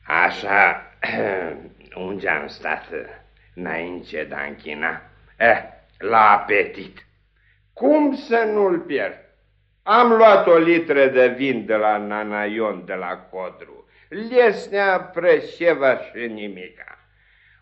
Așa, 0.06 0.86
unde 2.06 2.28
am 2.28 2.46
stat 2.46 2.84
înainte 3.54 4.24
de 4.24 4.34
a 4.34 4.44
închina? 4.44 5.02
Eh, 5.36 5.62
la 5.98 6.30
apetit. 6.30 7.06
Cum 7.72 8.16
să 8.16 8.50
nu-l 8.52 8.78
pierd? 8.78 9.18
Am 9.82 10.12
luat 10.12 10.46
o 10.46 10.56
litră 10.56 11.06
de 11.06 11.28
vin 11.28 11.66
de 11.66 11.74
la 11.74 11.96
Nanaion 11.96 12.84
de 12.84 12.94
la 12.94 13.16
Codru, 13.16 13.79
Liesnea, 14.10 15.00
Preșeva 15.00 15.96
și 15.96 16.26
nimica. 16.26 16.98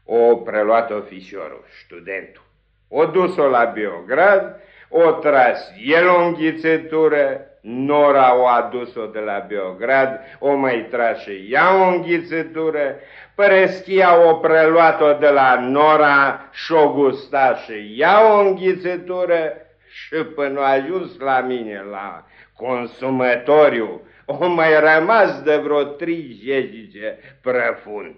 O 0.04 0.36
preluat 0.36 0.90
ofișorul, 0.90 1.64
studentul. 1.84 2.42
O 2.88 3.04
dus-o 3.04 3.48
la 3.48 3.64
Biograd, 3.64 4.60
o 4.88 5.10
tras 5.10 5.72
el 5.84 6.08
o 6.08 6.24
înghițitură, 6.24 7.40
Nora 7.60 8.36
o 8.36 8.46
adus-o 8.46 9.06
de 9.06 9.18
la 9.18 9.44
Beograd, 9.48 10.20
o 10.38 10.54
mai 10.54 10.86
tras 10.90 11.20
și 11.20 11.48
ea 11.50 11.74
o 11.74 11.88
înghițitură, 11.88 12.96
Păreschia 13.34 14.28
o 14.28 14.34
preluat-o 14.34 15.12
de 15.12 15.28
la 15.28 15.60
Nora 15.60 16.48
și 16.52 16.72
o 16.72 16.92
gusta 16.92 17.54
și 17.54 17.94
ea 17.96 18.34
o 18.34 18.38
înghițitură 18.38 19.52
și 19.90 20.14
până 20.14 20.60
a 20.60 20.70
ajuns 20.72 21.18
la 21.18 21.40
mine, 21.40 21.84
la 21.90 22.24
consumătoriu, 22.56 24.00
o 24.30 24.48
mai 24.48 24.80
rămas 24.80 25.42
de 25.42 25.56
vreo 25.56 25.82
trei 25.82 26.40
jezice 26.44 27.18
prăfund. 27.42 28.14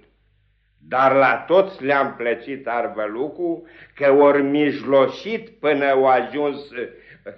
Dar 0.89 1.13
la 1.13 1.45
toți 1.47 1.85
le-am 1.85 2.15
plăcit 2.17 2.69
arvălucul 2.69 3.69
că 3.95 4.13
ori 4.13 4.43
mijloșit 4.43 5.49
până 5.49 5.85
au 5.85 6.07
ajuns 6.07 6.69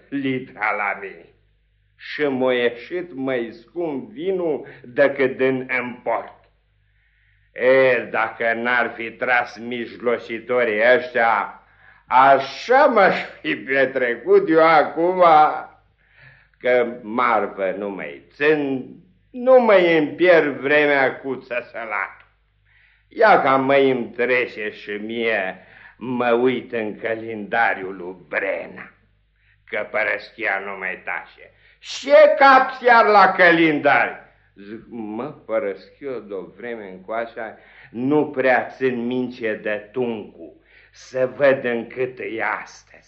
litra 0.09 0.75
la 0.77 0.99
mine. 1.01 1.27
Și 1.97 2.23
m-a 2.23 2.53
ieșit 2.53 3.15
mai 3.15 3.49
scump 3.53 4.11
vinul 4.11 4.67
decât 4.83 5.37
din 5.37 5.69
import. 5.83 6.35
E, 7.53 8.09
dacă 8.11 8.53
n-ar 8.55 8.93
fi 8.97 9.11
tras 9.11 9.59
mijloșitorii 9.59 10.81
ăștia, 10.97 11.63
așa 12.07 12.85
m-aș 12.85 13.25
fi 13.41 13.57
petrecut 13.57 14.49
eu 14.49 14.69
acum, 14.69 15.25
că 16.63 16.99
marfă 17.03 17.75
nu 17.79 17.91
mai 17.91 18.23
țin, 18.31 18.87
nu 19.31 19.61
mai 19.61 19.99
îmi 19.99 20.09
pierd 20.09 20.57
vremea 20.57 21.17
cu 21.17 21.37
țăsălat. 21.37 22.27
Ia 23.09 23.43
ca 23.43 23.57
mai 23.57 23.91
îmi 23.91 24.11
trece 24.11 24.71
și 24.71 24.91
mie, 24.91 25.59
mă 25.97 26.33
uit 26.33 26.73
în 26.73 26.99
calendariul 26.99 27.97
lui 27.97 28.17
Brena, 28.29 28.91
că 29.65 29.89
părăschia 29.91 30.63
nu 30.65 30.79
mai 30.79 31.03
tașe. 31.05 31.53
Ce 31.79 32.35
cap 32.39 32.83
iar 32.83 33.07
la 33.07 33.33
calendar? 33.33 34.31
Zic, 34.55 34.85
mă, 34.89 35.25
părăschiu 35.25 36.21
de 36.21 36.35
o 36.35 36.45
vreme 36.57 36.89
încoașa, 36.89 37.59
nu 37.91 38.27
prea 38.27 38.67
țin 38.67 39.07
mince 39.07 39.55
de 39.55 39.89
tuncu, 39.93 40.63
să 40.93 41.31
văd 41.37 41.65
în 41.65 41.87
cât 41.87 42.19
e 42.19 42.43
astăzi. 42.63 43.02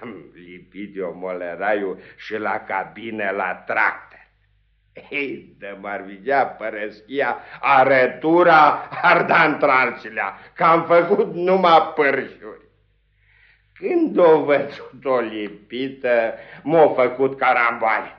Am 0.00 0.24
lipit 0.34 0.96
eu 0.96 1.14
moleraiul 1.14 1.98
și 2.16 2.36
la 2.36 2.58
cabine 2.58 3.30
la 3.30 3.54
tract. 3.66 4.12
Ei, 5.10 5.54
de 5.58 5.76
m-ar 5.80 6.00
videa 6.00 6.46
părăschia, 6.46 7.38
arătura 7.60 8.88
ardan 9.02 9.58
tralcilea, 9.58 10.38
că 10.54 10.64
am 10.64 10.84
făcut 10.84 11.34
numai 11.34 11.92
părșuri. 11.94 12.62
Când 13.72 14.18
o 14.18 14.44
văzut-o 14.44 15.18
lipită, 15.18 16.34
m-a 16.62 16.88
făcut 16.88 17.38
carambale, 17.38 18.16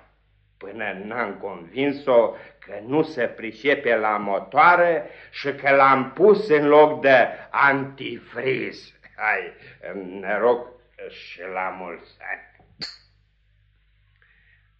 până 0.57 1.01
n-am 1.03 1.33
convins-o 1.33 2.29
că 2.59 2.73
nu 2.87 3.01
se 3.01 3.25
pricepe 3.25 3.95
la 3.95 4.17
motoare 4.17 5.09
și 5.31 5.53
că 5.53 5.75
l-am 5.75 6.11
pus 6.11 6.49
în 6.49 6.67
loc 6.67 7.01
de 7.01 7.27
antifriz. 7.49 8.93
Hai, 9.15 9.53
noroc 10.19 10.74
și 11.09 11.41
la 11.53 11.75
mulți 11.79 12.11
ani. 12.31 12.55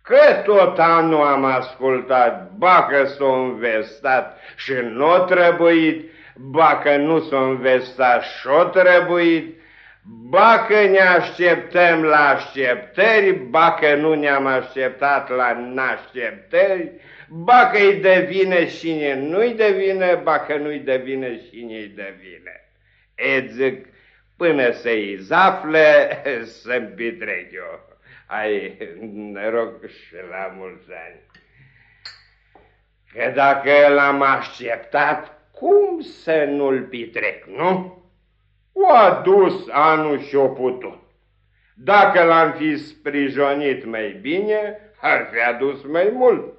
Că 0.01 0.41
tot 0.45 0.79
anul 0.79 1.21
am 1.21 1.45
ascultat, 1.45 2.51
bacă 2.51 3.05
s-o 3.05 3.31
învestat 3.31 4.39
și 4.55 4.73
nu 4.73 5.25
trebuit, 5.25 6.11
bacă 6.35 6.95
nu 6.97 7.19
s-o 7.19 7.37
învestat 7.37 8.23
și-o 8.23 8.63
trebuit, 8.63 9.55
bacă 10.29 10.81
ne 10.81 10.99
așteptăm 10.99 12.03
la 12.03 12.27
așteptări, 12.27 13.33
bacă 13.33 13.95
nu 13.95 14.13
ne-am 14.13 14.45
așteptat 14.45 15.29
la 15.29 15.53
nașteptări, 15.53 16.91
bacă-i 17.29 17.99
devine 18.01 18.65
cine 18.65 19.15
nu-i 19.19 19.53
devine, 19.53 20.19
bacă 20.23 20.57
nu-i 20.57 20.79
devine 20.79 21.41
cine-i 21.49 21.87
devine. 21.87 22.69
E 23.15 23.47
zic, 23.47 23.85
până 24.37 24.71
să-i 24.71 25.17
zafle, 25.19 26.21
să-mi 26.61 26.87
pitrec 26.87 27.51
eu 27.51 27.93
ai 28.27 28.77
noroc 29.33 29.87
și 29.87 30.15
la 30.29 30.53
mulți 30.57 30.89
ani. 31.07 31.21
Că 33.13 33.31
dacă 33.35 33.93
l-am 33.93 34.21
așteptat, 34.21 35.41
cum 35.51 35.99
să 35.99 36.45
nu-l 36.47 36.81
pitrec, 36.81 37.45
nu? 37.45 38.03
O 38.73 38.93
adus 38.93 39.67
anul 39.71 40.19
și 40.19 40.35
o 40.35 40.47
putut. 40.47 40.99
Dacă 41.75 42.23
l-am 42.23 42.51
fi 42.51 42.77
sprijonit 42.77 43.85
mai 43.85 44.17
bine, 44.21 44.79
ar 45.01 45.29
fi 45.31 45.39
adus 45.39 45.83
mai 45.83 46.09
mult. 46.13 46.53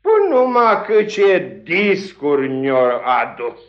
Până 0.00 0.38
numai 0.38 0.84
că 0.86 1.04
ce 1.04 1.60
discuri 1.62 2.48
ne-au 2.48 3.02
adus 3.04 3.60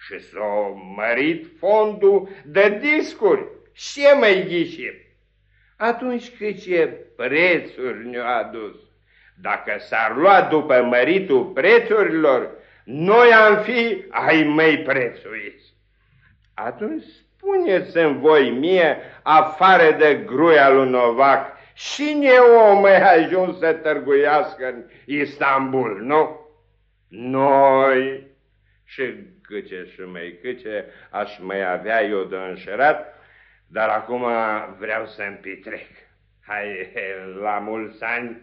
și 0.00 0.20
s-a 0.20 0.82
mărit 0.96 1.46
fondul 1.58 2.28
de 2.44 2.78
discuri. 2.82 3.46
Ce 3.72 4.14
mai 4.18 4.44
ghicim? 4.48 4.92
atunci 5.80 6.36
cât 6.38 6.62
ce 6.62 6.86
prețuri 7.16 8.08
ne-a 8.08 8.36
adus. 8.36 8.76
Dacă 9.40 9.76
s-ar 9.78 10.16
lua 10.16 10.40
după 10.40 10.82
măritul 10.82 11.44
prețurilor, 11.44 12.50
noi 12.84 13.32
am 13.32 13.62
fi 13.62 14.04
ai 14.10 14.42
mei 14.42 14.78
prețuiți. 14.78 15.74
Atunci 16.54 17.04
spuneți-mi 17.36 18.18
voi 18.18 18.50
mie, 18.50 18.96
afară 19.22 19.96
de 19.98 20.22
gruia 20.26 20.70
lui 20.70 20.90
Novac, 20.90 21.56
cine 21.74 22.36
o 22.38 22.80
mai 22.80 23.18
ajuns 23.18 23.58
să 23.58 23.72
tărguiască 23.72 24.66
în 24.66 24.84
Istanbul, 25.04 26.00
nu? 26.02 26.48
Noi 27.08 28.26
și 28.84 29.02
câce 29.50 29.86
și 29.92 30.00
mai 30.00 30.38
câce 30.42 30.84
aș 31.10 31.38
mai 31.38 31.72
avea 31.72 32.02
eu 32.02 32.24
de 32.24 32.36
înșerat, 32.36 33.14
dar 33.66 33.88
acum 33.88 34.26
vreau 34.78 35.06
să-mi 35.06 35.36
petrec. 35.42 35.86
Hai, 36.46 36.92
la 37.44 37.58
mulți 37.58 38.02
ani 38.02 38.40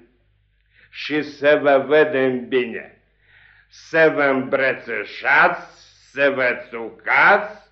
și 0.89 1.21
să 1.21 1.59
vă 1.61 1.85
vedem 1.87 2.47
bine, 2.47 3.01
să 3.69 4.11
vă 4.15 4.23
îmbrățișați, 4.23 5.85
să 6.11 6.29
vă 6.29 6.65
țucați 6.69 7.69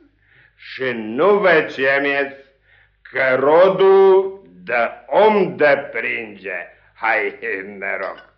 și 0.55 0.91
nu 0.93 1.37
vă 1.37 1.61
cemeți 1.75 2.43
că 3.01 3.35
rodul 3.39 4.43
de 4.63 4.89
om 5.05 5.55
de 5.55 5.89
pringe. 5.91 6.67
Hai, 6.93 7.39
noroc! 7.79 8.34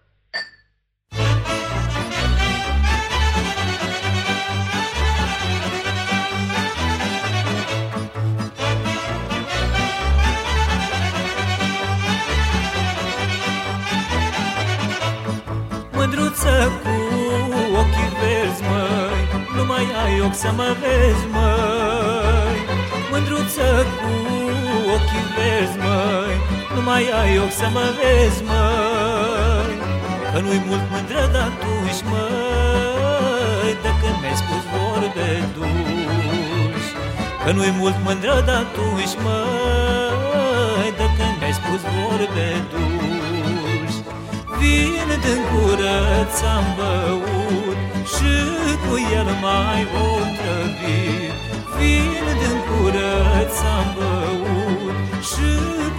Mândruță 16.18 16.72
cu 16.84 16.96
ochii 17.80 18.12
verzi, 18.20 18.62
măi. 18.70 19.20
Nu 19.56 19.64
mai 19.66 19.86
ai 20.04 20.22
ochi 20.26 20.40
să 20.44 20.50
mă 20.60 20.70
vezi, 20.82 21.26
măi. 21.36 22.58
Mândruță 23.12 23.70
cu 23.98 24.12
ochii 24.96 25.26
verzi, 25.36 25.78
măi. 25.86 26.36
Nu 26.76 26.82
mai 26.90 27.04
ai 27.20 27.40
ochi 27.44 27.58
să 27.62 27.68
mă 27.76 27.86
vezi, 27.98 28.42
măi. 28.50 29.74
Că 30.32 30.40
nu-i 30.46 30.62
mult 30.68 30.86
mândră 30.92 31.24
de 31.34 31.42
atunci, 31.50 32.02
măi 32.12 33.72
De 33.84 33.92
când 34.00 34.16
mi-ai 34.22 34.38
spus 34.44 34.64
vorbe 34.74 35.30
dulci. 35.56 36.90
Că 37.44 37.46
Că 37.46 37.50
nu-i 37.58 37.74
mult 37.80 37.98
mândră 38.06 38.38
de 38.48 38.56
atunci, 38.64 39.14
măi 39.24 40.90
De 41.00 41.08
când 41.18 41.34
mi-ai 41.40 41.54
spus 41.60 41.82
vorbe 41.96 42.48
dulci 42.72 43.17
Vin 44.60 45.10
din 45.24 45.42
gură 45.52 45.98
ți-am 46.36 46.66
băut 46.78 47.78
Și 48.14 48.34
cu 48.86 48.96
el 49.18 49.30
mai 49.42 49.82
otrăvit 50.08 51.34
Vin 51.78 52.26
din 52.42 52.58
gură 52.68 53.16
ți-am 53.56 53.88
băut 53.98 54.96
Și 55.30 55.50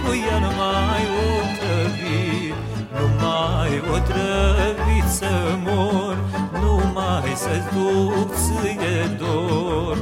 cu 0.01 0.11
el 0.33 0.43
mai 0.61 1.03
otrăvit 1.29 2.55
Nu 2.95 3.05
mai 3.23 3.73
otrăvit 3.95 5.07
să 5.19 5.57
mor 5.65 6.17
Nu 6.61 6.81
mai 6.93 7.31
să-ți 7.35 7.69
duc 7.75 8.29
ție 8.33 9.17
dor 9.19 9.97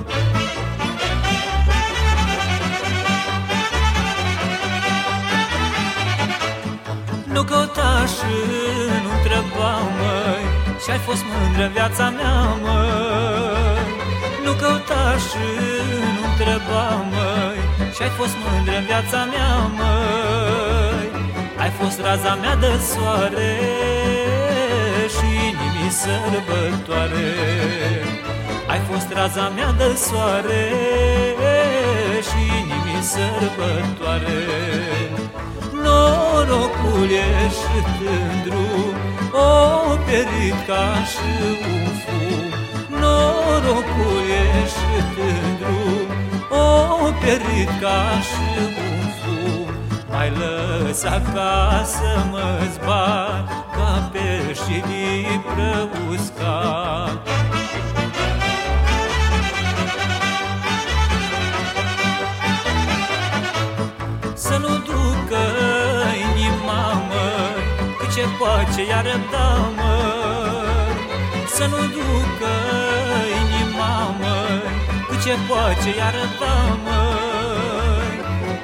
Nu 7.47 7.53
căuta 7.53 8.05
și 8.15 8.33
nu 9.03 9.09
întreba, 9.17 9.73
măi 9.97 10.43
Și-ai 10.83 10.97
fost 10.97 11.23
mândră 11.31 11.69
viața 11.73 12.09
mea, 12.09 12.39
măi. 12.63 13.85
Nu 14.43 14.51
căutaș 14.61 15.21
și 15.31 15.47
nu 16.15 16.21
întreba, 16.29 16.85
măi 17.13 17.59
Și-ai 17.95 18.09
fost 18.09 18.35
mândră 18.43 18.79
viața 18.89 19.19
mea, 19.33 19.53
măi. 19.77 21.09
Ai 21.63 21.71
fost 21.79 21.97
raza 22.05 22.33
mea 22.41 22.55
de 22.55 22.73
soare 22.89 23.53
Și 25.15 25.27
inimii 25.49 25.91
sărbătoare. 26.01 27.29
Ai 28.67 28.81
fost 28.89 29.07
raza 29.13 29.51
mea 29.55 29.71
de 29.81 29.89
soare 30.07 30.65
Și 32.27 32.39
inimii 32.59 33.03
sărbătoare 33.13 34.37
norocul 35.97 37.09
ieșit 37.19 37.89
în 38.15 38.35
drum 38.45 38.95
O 39.33 39.51
perit 40.05 40.59
ca 40.67 40.87
și 41.11 41.31
un 41.71 41.87
fum. 42.03 42.45
Norocul 43.01 44.19
ieșit 44.35 45.13
în 45.31 45.47
drum 45.59 46.07
O 46.49 46.67
perit 47.21 47.71
ca 47.81 48.01
și 48.29 48.47
un 48.85 49.03
fum. 49.19 49.67
Mai 50.11 50.29
lăsa 50.41 51.21
ca 51.33 51.83
să 51.85 52.11
mă 52.31 52.49
zbat 52.73 53.47
Ca 53.75 54.09
peștii 54.11 55.41
prăuscat 55.47 56.66
ce 68.77 68.83
poate 68.83 68.91
iar 68.91 69.05
răbda, 69.11 69.49
măi 69.77 70.95
Să 71.55 71.65
nu 71.71 71.77
ducă 71.95 72.53
inima, 73.41 73.93
măi 74.19 74.71
Cât 75.09 75.19
ce 75.23 75.33
poate 75.47 75.89
iar 75.97 76.13
răbda, 76.19 76.55
măi 76.85 78.15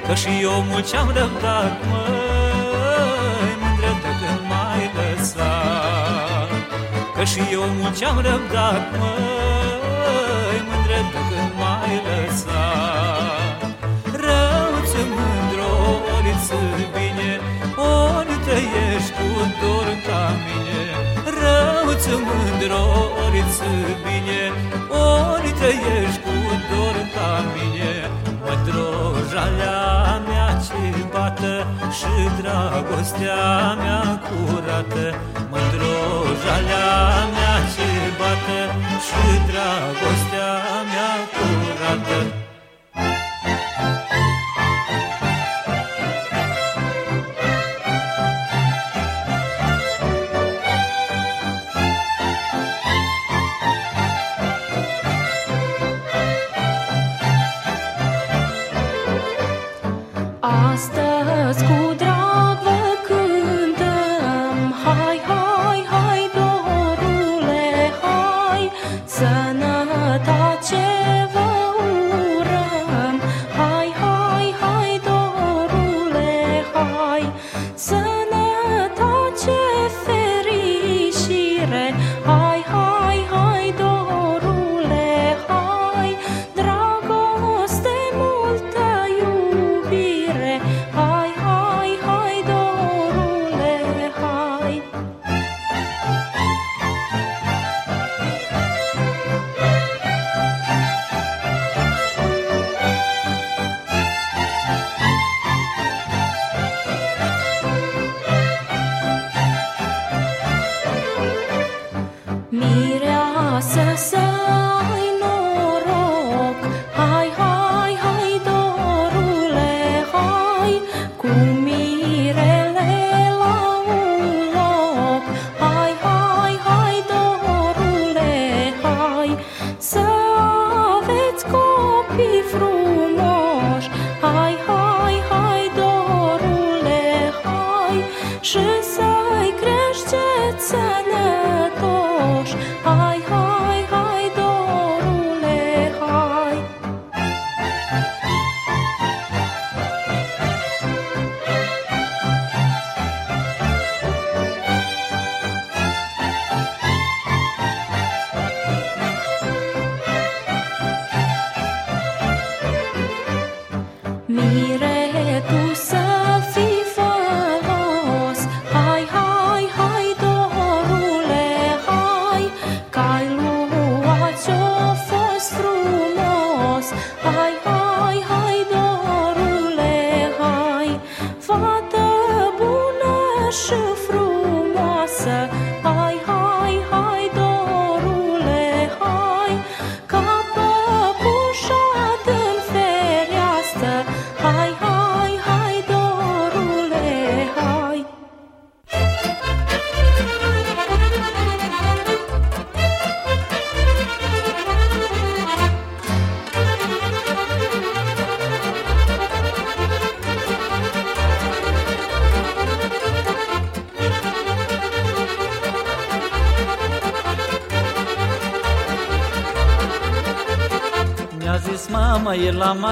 Că 0.06 0.14
și 0.14 0.28
eu 0.42 0.64
mult 0.68 0.86
ce-am 0.90 1.08
răbdat, 1.18 1.74
măi 1.90 3.52
Mândră 3.60 3.92
de 4.02 4.12
când 4.20 4.40
mai 4.52 4.82
lăsat. 4.96 6.50
Că 7.16 7.24
și 7.24 7.40
eu 7.52 7.64
mult 7.78 7.96
ce-am 7.98 8.16
răbdat, 8.28 8.84
măi 8.98 10.58
Mândră 10.68 10.98
de 11.12 11.20
când 11.28 11.52
mai 11.62 11.92
lăsat. 12.06 13.58
Rău-ți 14.24 15.00
mândro, 15.14 15.72
ori-ți 16.14 16.52
bine 16.94 17.30
Ori 17.76 18.33
trăiești 18.46 19.12
cu 19.18 19.28
dor 19.60 19.88
ca 20.06 20.22
mine 20.44 20.82
Rău-ți 21.40 22.10
mândro, 22.26 22.84
ori-ți 23.24 23.62
bine 24.04 24.42
Ori 25.32 25.50
trăiești 25.60 26.20
cu 26.24 26.36
dor 26.70 26.96
ca 27.14 27.30
mine. 27.54 27.92
Mândro, 28.44 28.90
jalea 29.30 30.22
mea 30.28 30.48
ce 30.66 30.82
bată 31.12 31.54
Și 31.98 32.12
dragostea 32.40 33.74
mea 33.82 34.02
curată 34.26 35.06
Mândro, 35.50 35.96
jalea 36.42 36.92
mea 37.34 37.56
ce 37.74 37.88
bată 38.18 38.60
Și 39.06 39.22
dragostea 39.48 40.50
mea 40.90 41.12
curată 41.34 42.43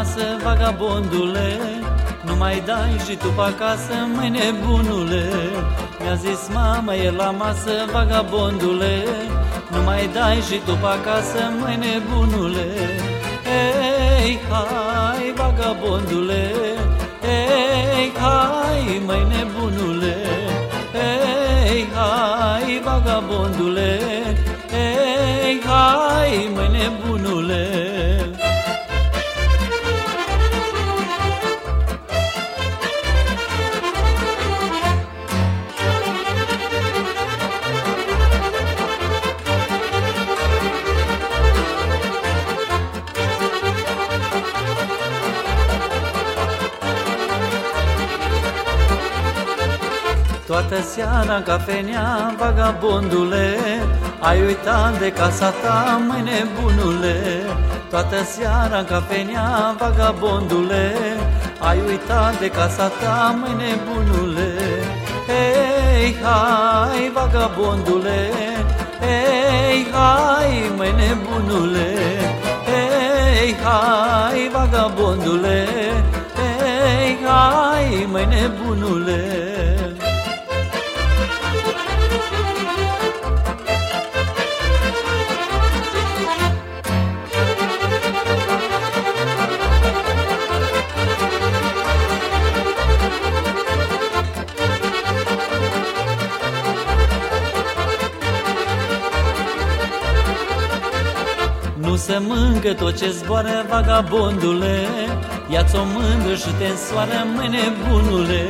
e 0.03 0.05
la 0.05 0.09
masă, 0.09 0.37
vagabondule. 0.43 1.59
Nu 2.25 2.37
mai 2.37 2.63
dai 2.67 3.01
și 3.07 3.17
tu 3.17 3.29
pe 3.29 3.41
acasă, 3.41 3.95
măi 4.15 4.29
nebunule. 4.29 5.25
Mi-a 6.01 6.15
zis 6.15 6.49
mama 6.53 6.95
e 6.95 7.11
la 7.11 7.31
masă, 7.31 7.71
vagabondule. 7.93 9.05
Nu 9.71 9.83
mai 9.83 10.11
dai 10.13 10.41
și 10.49 10.61
tu 10.67 10.73
pe 10.73 10.87
acasă, 10.87 11.53
măi 11.61 11.79
nebunule. 11.83 12.67
Ei, 14.25 14.39
hai, 14.51 15.33
vagabondule. 15.37 16.53
Ei, 17.25 18.13
hai, 18.21 19.03
măi 19.07 19.27
nebunule. 19.31 20.17
Ei, 20.95 21.87
hai, 21.95 22.81
vagabondule. 22.85 24.01
Ei, 24.73 25.61
hai, 25.67 26.51
măi 26.55 26.69
nebunule 26.71 27.02
Toată 50.73 50.87
seara 50.87 51.37
în 51.37 51.43
cafenea, 51.43 52.35
vagabondule 52.39 53.57
Ai 54.19 54.43
uitat 54.43 54.99
de 54.99 55.13
casa 55.13 55.51
ta, 55.63 56.01
măi 56.09 56.23
nebunule 56.23 57.17
Toată 57.91 58.17
seara 58.25 58.79
în 58.79 58.85
cafenea, 58.85 59.75
vagabondule 59.79 60.95
Ai 61.59 61.79
uitat 61.87 62.39
de 62.41 62.51
casa 62.51 62.89
ta, 62.89 63.39
măi 63.41 63.55
nebunule 63.61 64.53
Hei, 65.27 66.17
hai, 66.23 67.11
vagabondule 67.15 68.31
Hei, 69.01 69.87
hai, 69.93 70.73
măi 70.77 70.95
nebunule 70.97 71.95
Hei, 72.69 73.57
hai, 73.63 74.51
vagabondule 74.53 75.67
Hei, 76.35 77.19
hai, 77.25 78.09
măi 78.11 78.27
nebunule 78.27 79.43
Nu 102.13 102.19
se 102.19 102.25
mâncă 102.27 102.73
tot 102.73 102.99
ce 102.99 103.11
zboară, 103.11 103.65
vagabondule. 103.69 104.87
Ia-ți 105.49 105.77
o 105.77 105.85
mândră 105.85 106.35
și 106.35 106.51
te 106.59 106.67
însoară, 106.67 107.27
măi 107.35 107.49
nebunule 107.55 108.45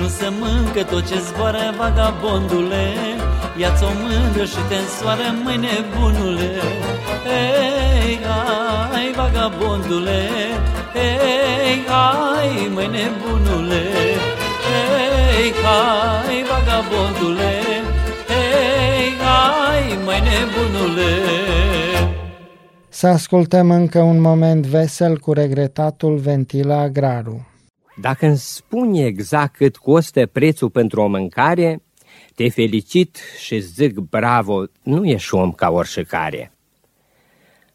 Nu 0.00 0.06
se 0.08 0.28
mâncă 0.40 0.82
tot 0.82 1.08
ce 1.08 1.18
zboară, 1.18 1.74
vagabondule. 1.76 2.84
Ia-ți 3.56 3.84
o 3.84 3.90
mândră 4.02 4.44
și 4.44 4.60
te 4.68 4.74
însoară, 4.74 5.28
măi 5.44 5.56
nebunule 5.64 6.52
Hei, 7.26 8.18
hai, 8.28 9.12
vagabondule. 9.16 10.28
Hei, 10.94 11.84
hai, 11.92 12.70
măi 12.74 12.90
nebunule 12.96 13.84
Hei, 14.66 15.52
hai, 15.64 16.44
vagabondule. 16.50 17.52
Hei, 18.30 19.16
hai, 19.24 19.98
măi 20.04 20.22
nebunule 20.26 21.10
Să 23.00 23.06
ascultăm 23.06 23.70
încă 23.70 24.00
un 24.00 24.20
moment 24.20 24.66
vesel 24.66 25.18
cu 25.18 25.32
regretatul 25.32 26.16
Ventila 26.16 26.80
Agraru. 26.80 27.46
Dacă 28.00 28.26
îmi 28.26 28.36
spuni 28.36 29.04
exact 29.04 29.56
cât 29.56 29.76
costă 29.76 30.26
prețul 30.26 30.70
pentru 30.70 31.00
o 31.00 31.06
mâncare, 31.06 31.82
te 32.34 32.48
felicit 32.48 33.18
și 33.38 33.58
zic 33.58 33.98
bravo, 33.98 34.64
nu 34.82 35.04
ești 35.04 35.34
om 35.34 35.52
ca 35.52 35.70
oricare. 35.70 36.52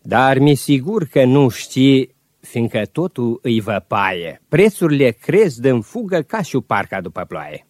Dar 0.01 0.37
mi 0.37 0.55
sigur 0.55 1.05
că 1.05 1.23
nu 1.23 1.49
știi, 1.49 2.15
fiindcă 2.39 2.81
totul 2.91 3.39
îi 3.41 3.59
văpaie. 3.59 4.41
Prețurile 4.49 5.11
cresc 5.11 5.57
din 5.57 5.81
fugă 5.81 6.19
ca 6.19 6.41
și 6.41 6.59
parca 6.59 7.01
după 7.01 7.25
ploaie. 7.27 7.65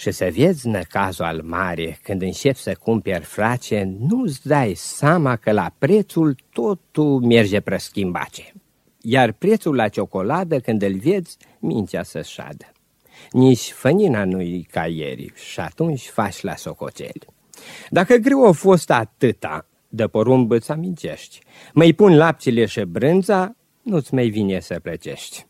Și 0.00 0.10
să 0.10 0.30
vezi 0.36 0.68
cazul 0.88 1.24
al 1.24 1.42
mare, 1.42 1.98
când 2.02 2.22
începi 2.22 2.58
să 2.58 2.76
cumperi 2.82 3.24
frace, 3.24 3.96
nu-ți 3.98 4.46
dai 4.46 4.74
seama 4.74 5.36
că 5.36 5.52
la 5.52 5.72
prețul 5.78 6.36
totul 6.52 7.20
merge 7.20 7.60
preschimbace. 7.60 8.52
Iar 9.00 9.32
prețul 9.32 9.74
la 9.74 9.88
ciocoladă, 9.88 10.60
când 10.60 10.82
îl 10.82 10.98
vezi, 10.98 11.36
mintea 11.58 12.02
să 12.02 12.22
șadă. 12.22 12.72
Nici 13.30 13.70
fănina 13.72 14.24
nu-i 14.24 14.68
ca 14.70 14.86
ieri 14.86 15.32
și 15.34 15.60
atunci 15.60 16.08
faci 16.08 16.40
la 16.40 16.56
socoteli. 16.56 17.26
Dacă 17.90 18.16
greu 18.16 18.46
a 18.46 18.52
fost 18.52 18.90
atâta, 18.90 19.66
de 19.88 20.06
porumb 20.06 20.50
îți 20.50 20.70
amintești. 20.70 21.38
Mai 21.72 21.92
pun 21.92 22.16
laptele 22.16 22.66
și 22.66 22.80
brânza, 22.80 23.56
nu-ți 23.82 24.14
mai 24.14 24.28
vine 24.28 24.60
să 24.60 24.80
plăcești 24.82 25.48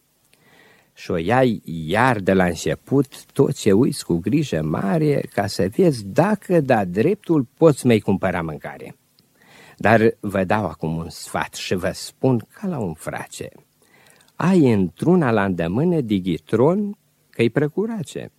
și 1.01 1.11
o 1.11 1.17
iai 1.17 1.63
iar 1.65 2.19
de 2.19 2.33
la 2.33 2.45
început 2.45 3.25
tot 3.33 3.53
ce 3.53 3.73
uiți 3.73 4.05
cu 4.05 4.17
grijă 4.17 4.63
mare 4.63 5.21
ca 5.35 5.47
să 5.47 5.69
vezi 5.77 6.05
dacă 6.07 6.61
da 6.61 6.85
dreptul 6.85 7.47
poți 7.57 7.87
mai 7.87 7.99
cumpăra 7.99 8.43
mâncare. 8.43 8.97
Dar 9.77 10.17
vă 10.21 10.45
dau 10.45 10.65
acum 10.65 10.97
un 10.97 11.09
sfat 11.09 11.55
și 11.55 11.75
vă 11.75 11.91
spun 11.95 12.47
ca 12.53 12.67
la 12.67 12.79
un 12.79 12.95
frace. 12.95 13.49
Ai 14.35 14.73
într-una 14.73 15.31
la 15.31 15.45
îndemână 15.45 16.01
digitron 16.01 16.99
că-i 17.31 17.51
procurace. 17.51 18.33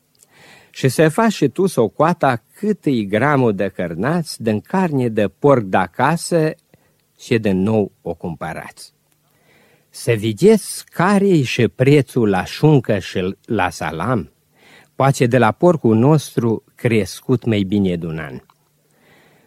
Și 0.70 0.88
să 0.88 1.09
faci 1.09 1.32
și 1.32 1.47
tu 1.47 1.66
socoata 1.66 2.43
cât 2.53 2.86
e 2.86 3.03
gramul 3.03 3.55
de 3.55 3.68
cărnați 3.68 4.41
din 4.41 4.59
carne 4.59 5.09
de 5.09 5.28
porc 5.28 5.64
de 5.64 5.78
acasă 5.78 6.51
și 7.20 7.38
de 7.38 7.51
nou 7.51 7.91
o 8.01 8.14
cumpărați. 8.14 8.93
Să 9.93 10.15
vedeți 10.19 10.85
care 10.85 11.41
și 11.41 11.67
prețul 11.67 12.29
la 12.29 12.43
șuncă 12.45 12.99
și 12.99 13.35
la 13.45 13.69
salam, 13.69 14.31
poate 14.95 15.25
de 15.25 15.37
la 15.37 15.51
porcul 15.51 15.95
nostru 15.95 16.63
crescut 16.75 17.45
mai 17.45 17.63
bine 17.63 17.95
de 17.95 18.05
un 18.05 18.17
an. 18.17 18.41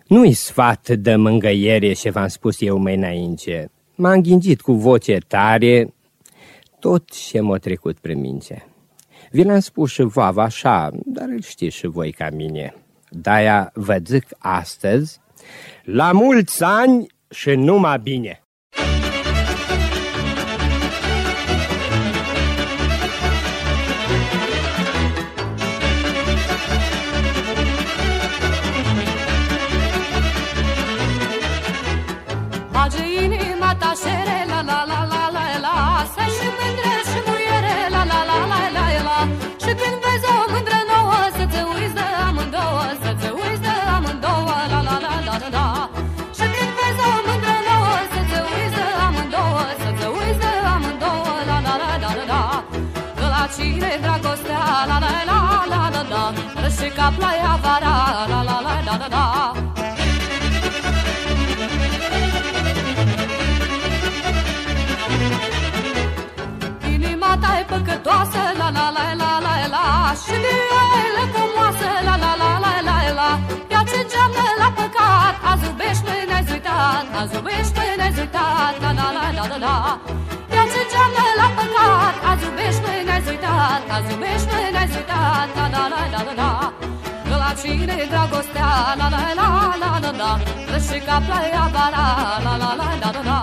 Nu-i 0.07 0.33
sfat 0.33 0.89
de 0.89 1.17
mângăiere 1.17 1.93
ce 1.93 2.11
v-am 2.11 2.29
spus 2.29 2.61
eu 2.61 2.77
mai 2.77 2.95
înainte. 2.95 3.71
M-am 3.95 4.21
gândit 4.21 4.61
cu 4.61 4.73
voce 4.73 5.19
tare 5.19 5.95
tot 6.79 7.11
ce 7.11 7.41
m-a 7.41 7.57
trecut 7.57 7.99
prin 7.99 8.21
minte. 8.21 8.67
Vi 9.31 9.45
l-am 9.45 9.61
spus 9.61 9.91
și 9.91 10.03
vouă 10.03 10.41
așa, 10.41 10.91
dar 11.05 11.29
îl 11.29 11.43
știți 11.43 11.77
și 11.77 11.87
voi 11.87 12.13
ca 12.13 12.29
mine. 12.31 12.75
De-aia 13.11 13.71
vă 13.75 14.01
zic 14.07 14.27
astăzi, 14.39 15.21
la 15.85 16.13
mulți 16.13 16.63
ani 16.63 17.07
și 17.31 17.51
numai 17.51 17.99
bine! 17.99 18.44
Răși 57.05 57.17
ca 57.17 57.17
ploaia 57.17 57.59
vara, 57.63 57.95
la 58.29 58.43
la 58.49 58.61
la 58.67 58.75
la 58.87 58.97
la 58.97 59.07
la 59.15 59.53
Inima 66.95 67.39
ta 67.41 67.59
e 67.61 67.65
păcătoasă, 67.73 68.43
la 68.59 68.69
la 68.77 68.87
la 68.97 69.07
la 69.21 69.33
la 69.47 69.55
la 69.75 70.15
Și 70.23 70.37
de 70.45 70.55
ele 71.05 71.25
frumoasă, 71.33 71.89
la 72.05 72.17
la 72.23 72.33
la 72.41 72.51
la 72.65 72.73
la 72.89 72.97
la 73.19 73.31
Ea 73.73 73.83
ce 73.91 74.07
geamnă 74.11 74.47
la 74.59 74.69
păcat, 74.79 75.35
azi 75.51 75.65
iubește, 75.67 76.15
ne-ai 76.29 76.45
uitat 76.51 77.07
Azi 77.21 77.35
iubește, 77.35 77.83
ne-ai 77.97 78.13
uitat 78.19 78.21
uitat 78.21 78.75
La 78.83 78.91
la 78.99 79.07
la 79.17 79.25
la 79.37 79.45
la 79.51 79.59
la 79.67 80.01
Viață 80.85 80.97
geamnă 80.97 81.25
la 81.41 81.49
păcat 81.57 82.15
Azi 82.31 82.45
iubești, 82.47 82.81
mâine 82.85 83.03
ne-ai 83.09 83.23
uitat 83.31 83.83
Azi 83.97 84.11
iubești, 84.13 84.49
mâine 84.51 84.71
ne-ai 84.75 84.89
uitat 84.97 85.49
La 85.57 85.67
la 85.75 85.83
la 85.93 86.03
la 86.15 86.21
la 86.39 86.49
la 87.29 87.37
la 87.43 87.51
cine 87.61 87.97
dragostea 88.13 88.71
La 89.01 89.07
la 89.15 89.23
la 89.41 89.49
la 89.83 89.91
la 90.03 90.11
la 90.21 90.31
Răși 90.73 90.99
ca 91.07 91.17
plaia 91.27 91.65
bara 91.75 92.07
La 92.45 92.55
la 92.63 92.71
la 92.81 92.89
la 93.03 93.11
la 93.15 93.23
la 93.29 93.39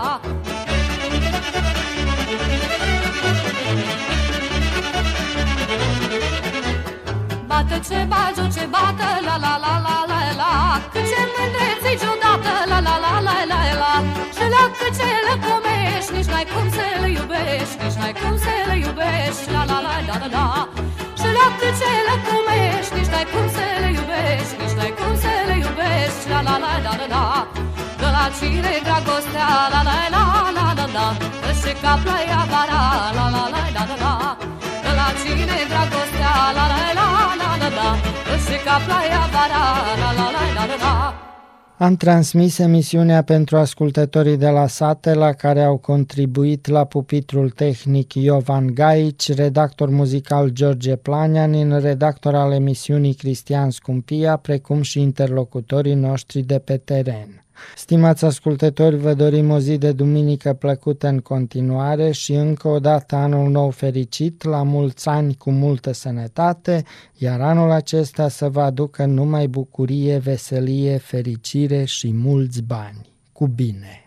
Bate 7.49 7.77
ce 7.87 7.99
bagi, 8.11 8.43
ce 8.55 8.63
bată, 8.73 9.09
la 9.27 9.35
la 9.43 9.53
la 9.63 9.73
la 9.85 9.97
la 10.11 10.19
la 10.41 10.51
Cât 10.93 11.05
ce 11.11 11.21
mândreți 11.33 11.91
ciudată, 12.01 12.53
la 12.71 12.79
la 12.87 12.95
la 13.03 13.13
la 13.27 13.37
la 13.51 13.59
la 13.81 13.93
Și 14.35 14.45
la 14.55 14.63
cât 14.77 14.93
ce 14.97 15.09
le 15.27 15.35
comești, 16.01 16.13
nici 16.17 16.29
n-ai 16.33 16.47
cum 16.53 16.67
să 16.75 16.85
le 17.01 17.09
iubești 17.17 17.75
Nici 17.83 17.97
n-ai 17.99 18.13
cum 18.21 18.35
să 18.43 18.53
le 18.69 18.75
iubești, 18.85 19.45
la 19.55 19.63
la 19.69 19.77
la 19.85 19.93
la 20.07 20.15
la 20.21 20.27
la 20.35 20.47
Și 21.19 21.29
la 21.37 21.45
cât 21.59 21.73
ce 21.79 21.91
le 22.07 22.15
comești, 22.27 22.93
nici 22.97 23.11
n-ai 23.13 23.27
cum 23.33 23.47
să 23.55 23.65
le 23.83 23.89
iubești 23.97 24.53
Nici 24.61 24.75
n-ai 24.77 24.93
cum 24.99 25.13
să 25.23 25.31
le 25.49 25.55
iubești, 25.65 26.23
la 26.31 26.39
la 26.47 26.55
la 26.63 26.71
la 26.85 26.93
la 26.99 27.07
la 27.13 27.25
De 28.01 28.09
la 28.15 28.25
cine 28.37 28.73
dragostea, 28.85 29.49
la 29.73 29.81
la 29.87 29.95
la 30.15 30.23
la 30.57 30.65
la 30.77 30.85
la 30.95 31.07
Răște 31.45 31.73
ca 31.81 31.93
plaia 32.03 32.41
vara, 32.51 32.81
la 33.17 33.25
la 33.35 33.43
la 33.53 33.63
la 33.75 33.83
la 33.89 33.95
la 34.03 34.13
De 34.85 34.91
la 34.99 35.07
cine 35.21 35.57
dragostea, 35.71 36.33
la 36.57 36.65
la 36.71 36.79
la 36.99 37.07
la 37.41 37.49
la 37.61 37.69
la 37.77 37.87
Răște 38.29 38.57
ca 38.65 38.75
plaia 38.85 39.23
vara, 39.33 39.63
la 40.01 40.09
la 40.17 40.27
la 40.35 40.43
la 40.57 40.63
la 40.71 40.77
la 40.83 41.30
Am 41.81 41.95
transmis 41.95 42.57
emisiunea 42.57 43.21
pentru 43.23 43.57
ascultătorii 43.57 44.37
de 44.37 44.49
la 44.49 44.67
sate 44.67 45.13
la 45.13 45.33
care 45.33 45.63
au 45.63 45.77
contribuit 45.77 46.67
la 46.67 46.85
pupitrul 46.85 47.49
tehnic 47.49 48.13
Iovan 48.13 48.73
Gaici, 48.73 49.33
redactor 49.33 49.89
muzical 49.89 50.49
George 50.49 50.95
Planianin, 50.95 51.79
redactor 51.79 52.35
al 52.35 52.51
emisiunii 52.51 53.13
Cristian 53.13 53.69
Scumpia, 53.69 54.37
precum 54.37 54.81
și 54.81 55.01
interlocutorii 55.01 55.93
noștri 55.93 56.41
de 56.41 56.59
pe 56.59 56.77
teren. 56.77 57.40
Stimați 57.75 58.25
ascultători, 58.25 58.95
vă 58.95 59.13
dorim 59.13 59.49
o 59.49 59.59
zi 59.59 59.77
de 59.77 59.91
duminică 59.91 60.53
plăcută 60.53 61.07
în 61.07 61.19
continuare 61.19 62.11
și 62.11 62.33
încă 62.33 62.67
o 62.67 62.79
dată 62.79 63.15
anul 63.15 63.49
nou 63.49 63.69
fericit, 63.69 64.43
la 64.43 64.63
mulți 64.63 65.07
ani 65.07 65.35
cu 65.35 65.51
multă 65.51 65.91
sănătate, 65.91 66.83
iar 67.17 67.41
anul 67.41 67.71
acesta 67.71 68.27
să 68.27 68.49
vă 68.49 68.61
aducă 68.61 69.05
numai 69.05 69.47
bucurie, 69.47 70.17
veselie, 70.17 70.97
fericire 70.97 71.83
și 71.83 72.13
mulți 72.13 72.61
bani. 72.61 73.09
Cu 73.31 73.47
bine! 73.47 74.05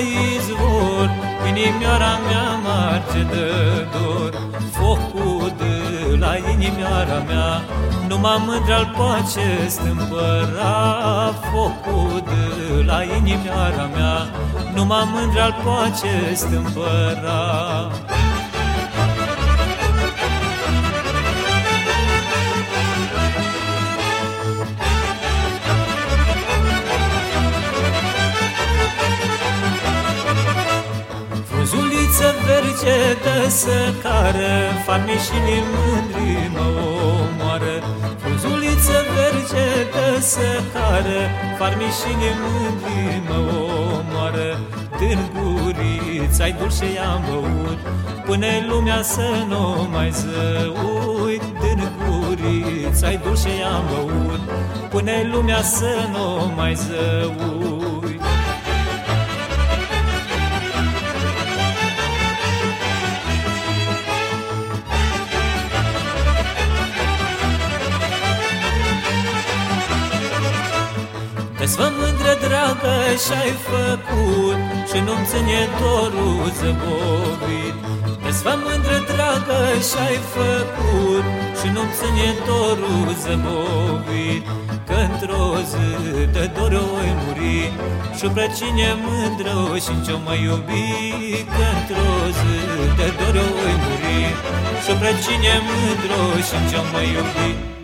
Izvor 0.00 1.10
Inimioara 1.48 2.18
mea 2.26 2.48
marge 2.64 3.22
de 3.32 3.48
dor. 3.92 4.32
Focul 4.78 5.52
de 5.58 6.16
la 6.16 6.36
inimioara 6.52 7.18
mea 7.28 7.62
Numai 8.08 8.42
mândre-al 8.46 8.94
pace 8.96 9.68
stâmpăra 9.68 10.74
Focul 11.52 12.22
de 12.24 12.82
la 12.82 13.02
inimioara 13.02 13.86
mea 13.94 14.16
Numai 14.74 15.08
mândre-al 15.12 15.54
pace 15.64 16.34
stâmpăra 16.34 17.40
Frunzuliță 32.48 32.80
verge 32.80 33.14
de 33.24 33.48
săcară 33.48 34.54
Farmișinii 34.84 35.62
mândri 35.72 36.50
mă 36.54 36.68
omoară 37.10 37.74
Frunzuliță 38.18 38.98
verge 39.14 39.68
de 39.94 40.20
săcară 40.20 41.20
Farmișinii 41.58 42.34
mândri 42.42 43.22
mă 43.28 43.38
omoară 43.96 44.58
Din 44.98 45.18
gurița-i 45.34 46.52
dulce 46.58 46.92
i-am 46.94 47.22
băut 47.28 47.78
Până 48.26 48.46
lumea 48.68 49.02
să 49.02 49.28
nu 49.48 49.88
mai 49.92 50.10
zăuit 50.10 51.42
Din 51.42 51.80
gurița-i 52.04 53.20
dulce 53.22 53.48
i-am 53.60 53.84
băut 53.90 54.40
Până 54.90 55.12
lumea 55.32 55.62
să 55.62 56.08
nu 56.12 56.52
mai 56.56 56.74
zăuit 56.74 57.77
Desfă 71.68 71.88
mândră 72.00 72.34
dragă 72.46 72.96
și-ai 73.24 73.52
făcut 73.70 74.60
Și 74.90 74.98
nu-mi 75.06 75.26
ține 75.30 75.60
dorul 75.80 76.44
zăbovit. 76.58 77.76
Desfă 78.24 78.52
mândră 78.64 78.98
dragă 79.10 79.60
și-ai 79.88 80.18
făcut 80.34 81.24
Și 81.58 81.66
nu-mi 81.74 81.94
ține 81.98 82.28
dorul 82.48 83.08
zăbovit. 83.22 84.42
Că 84.88 84.96
într-o 85.08 85.46
zi 85.70 85.88
de 86.34 86.44
dor 86.56 86.74
oi 86.98 87.10
muri 87.22 87.60
Și 88.18 88.26
pe 88.36 88.44
cine 88.56 88.88
mândră 89.04 89.58
și 89.84 89.94
ce 90.04 90.14
mă 90.24 90.34
iubi. 90.46 90.86
Că 91.54 91.66
într-o 91.76 92.12
zi 92.38 92.56
de 92.98 93.08
dor 93.18 93.36
oi 93.64 93.74
muri 93.84 94.20
Și 94.84 94.92
pe 95.00 95.10
cine 95.22 95.54
mândră 95.68 96.22
și 96.48 96.56
ce 96.70 96.78
mă 96.90 97.00
iubi 97.14 97.77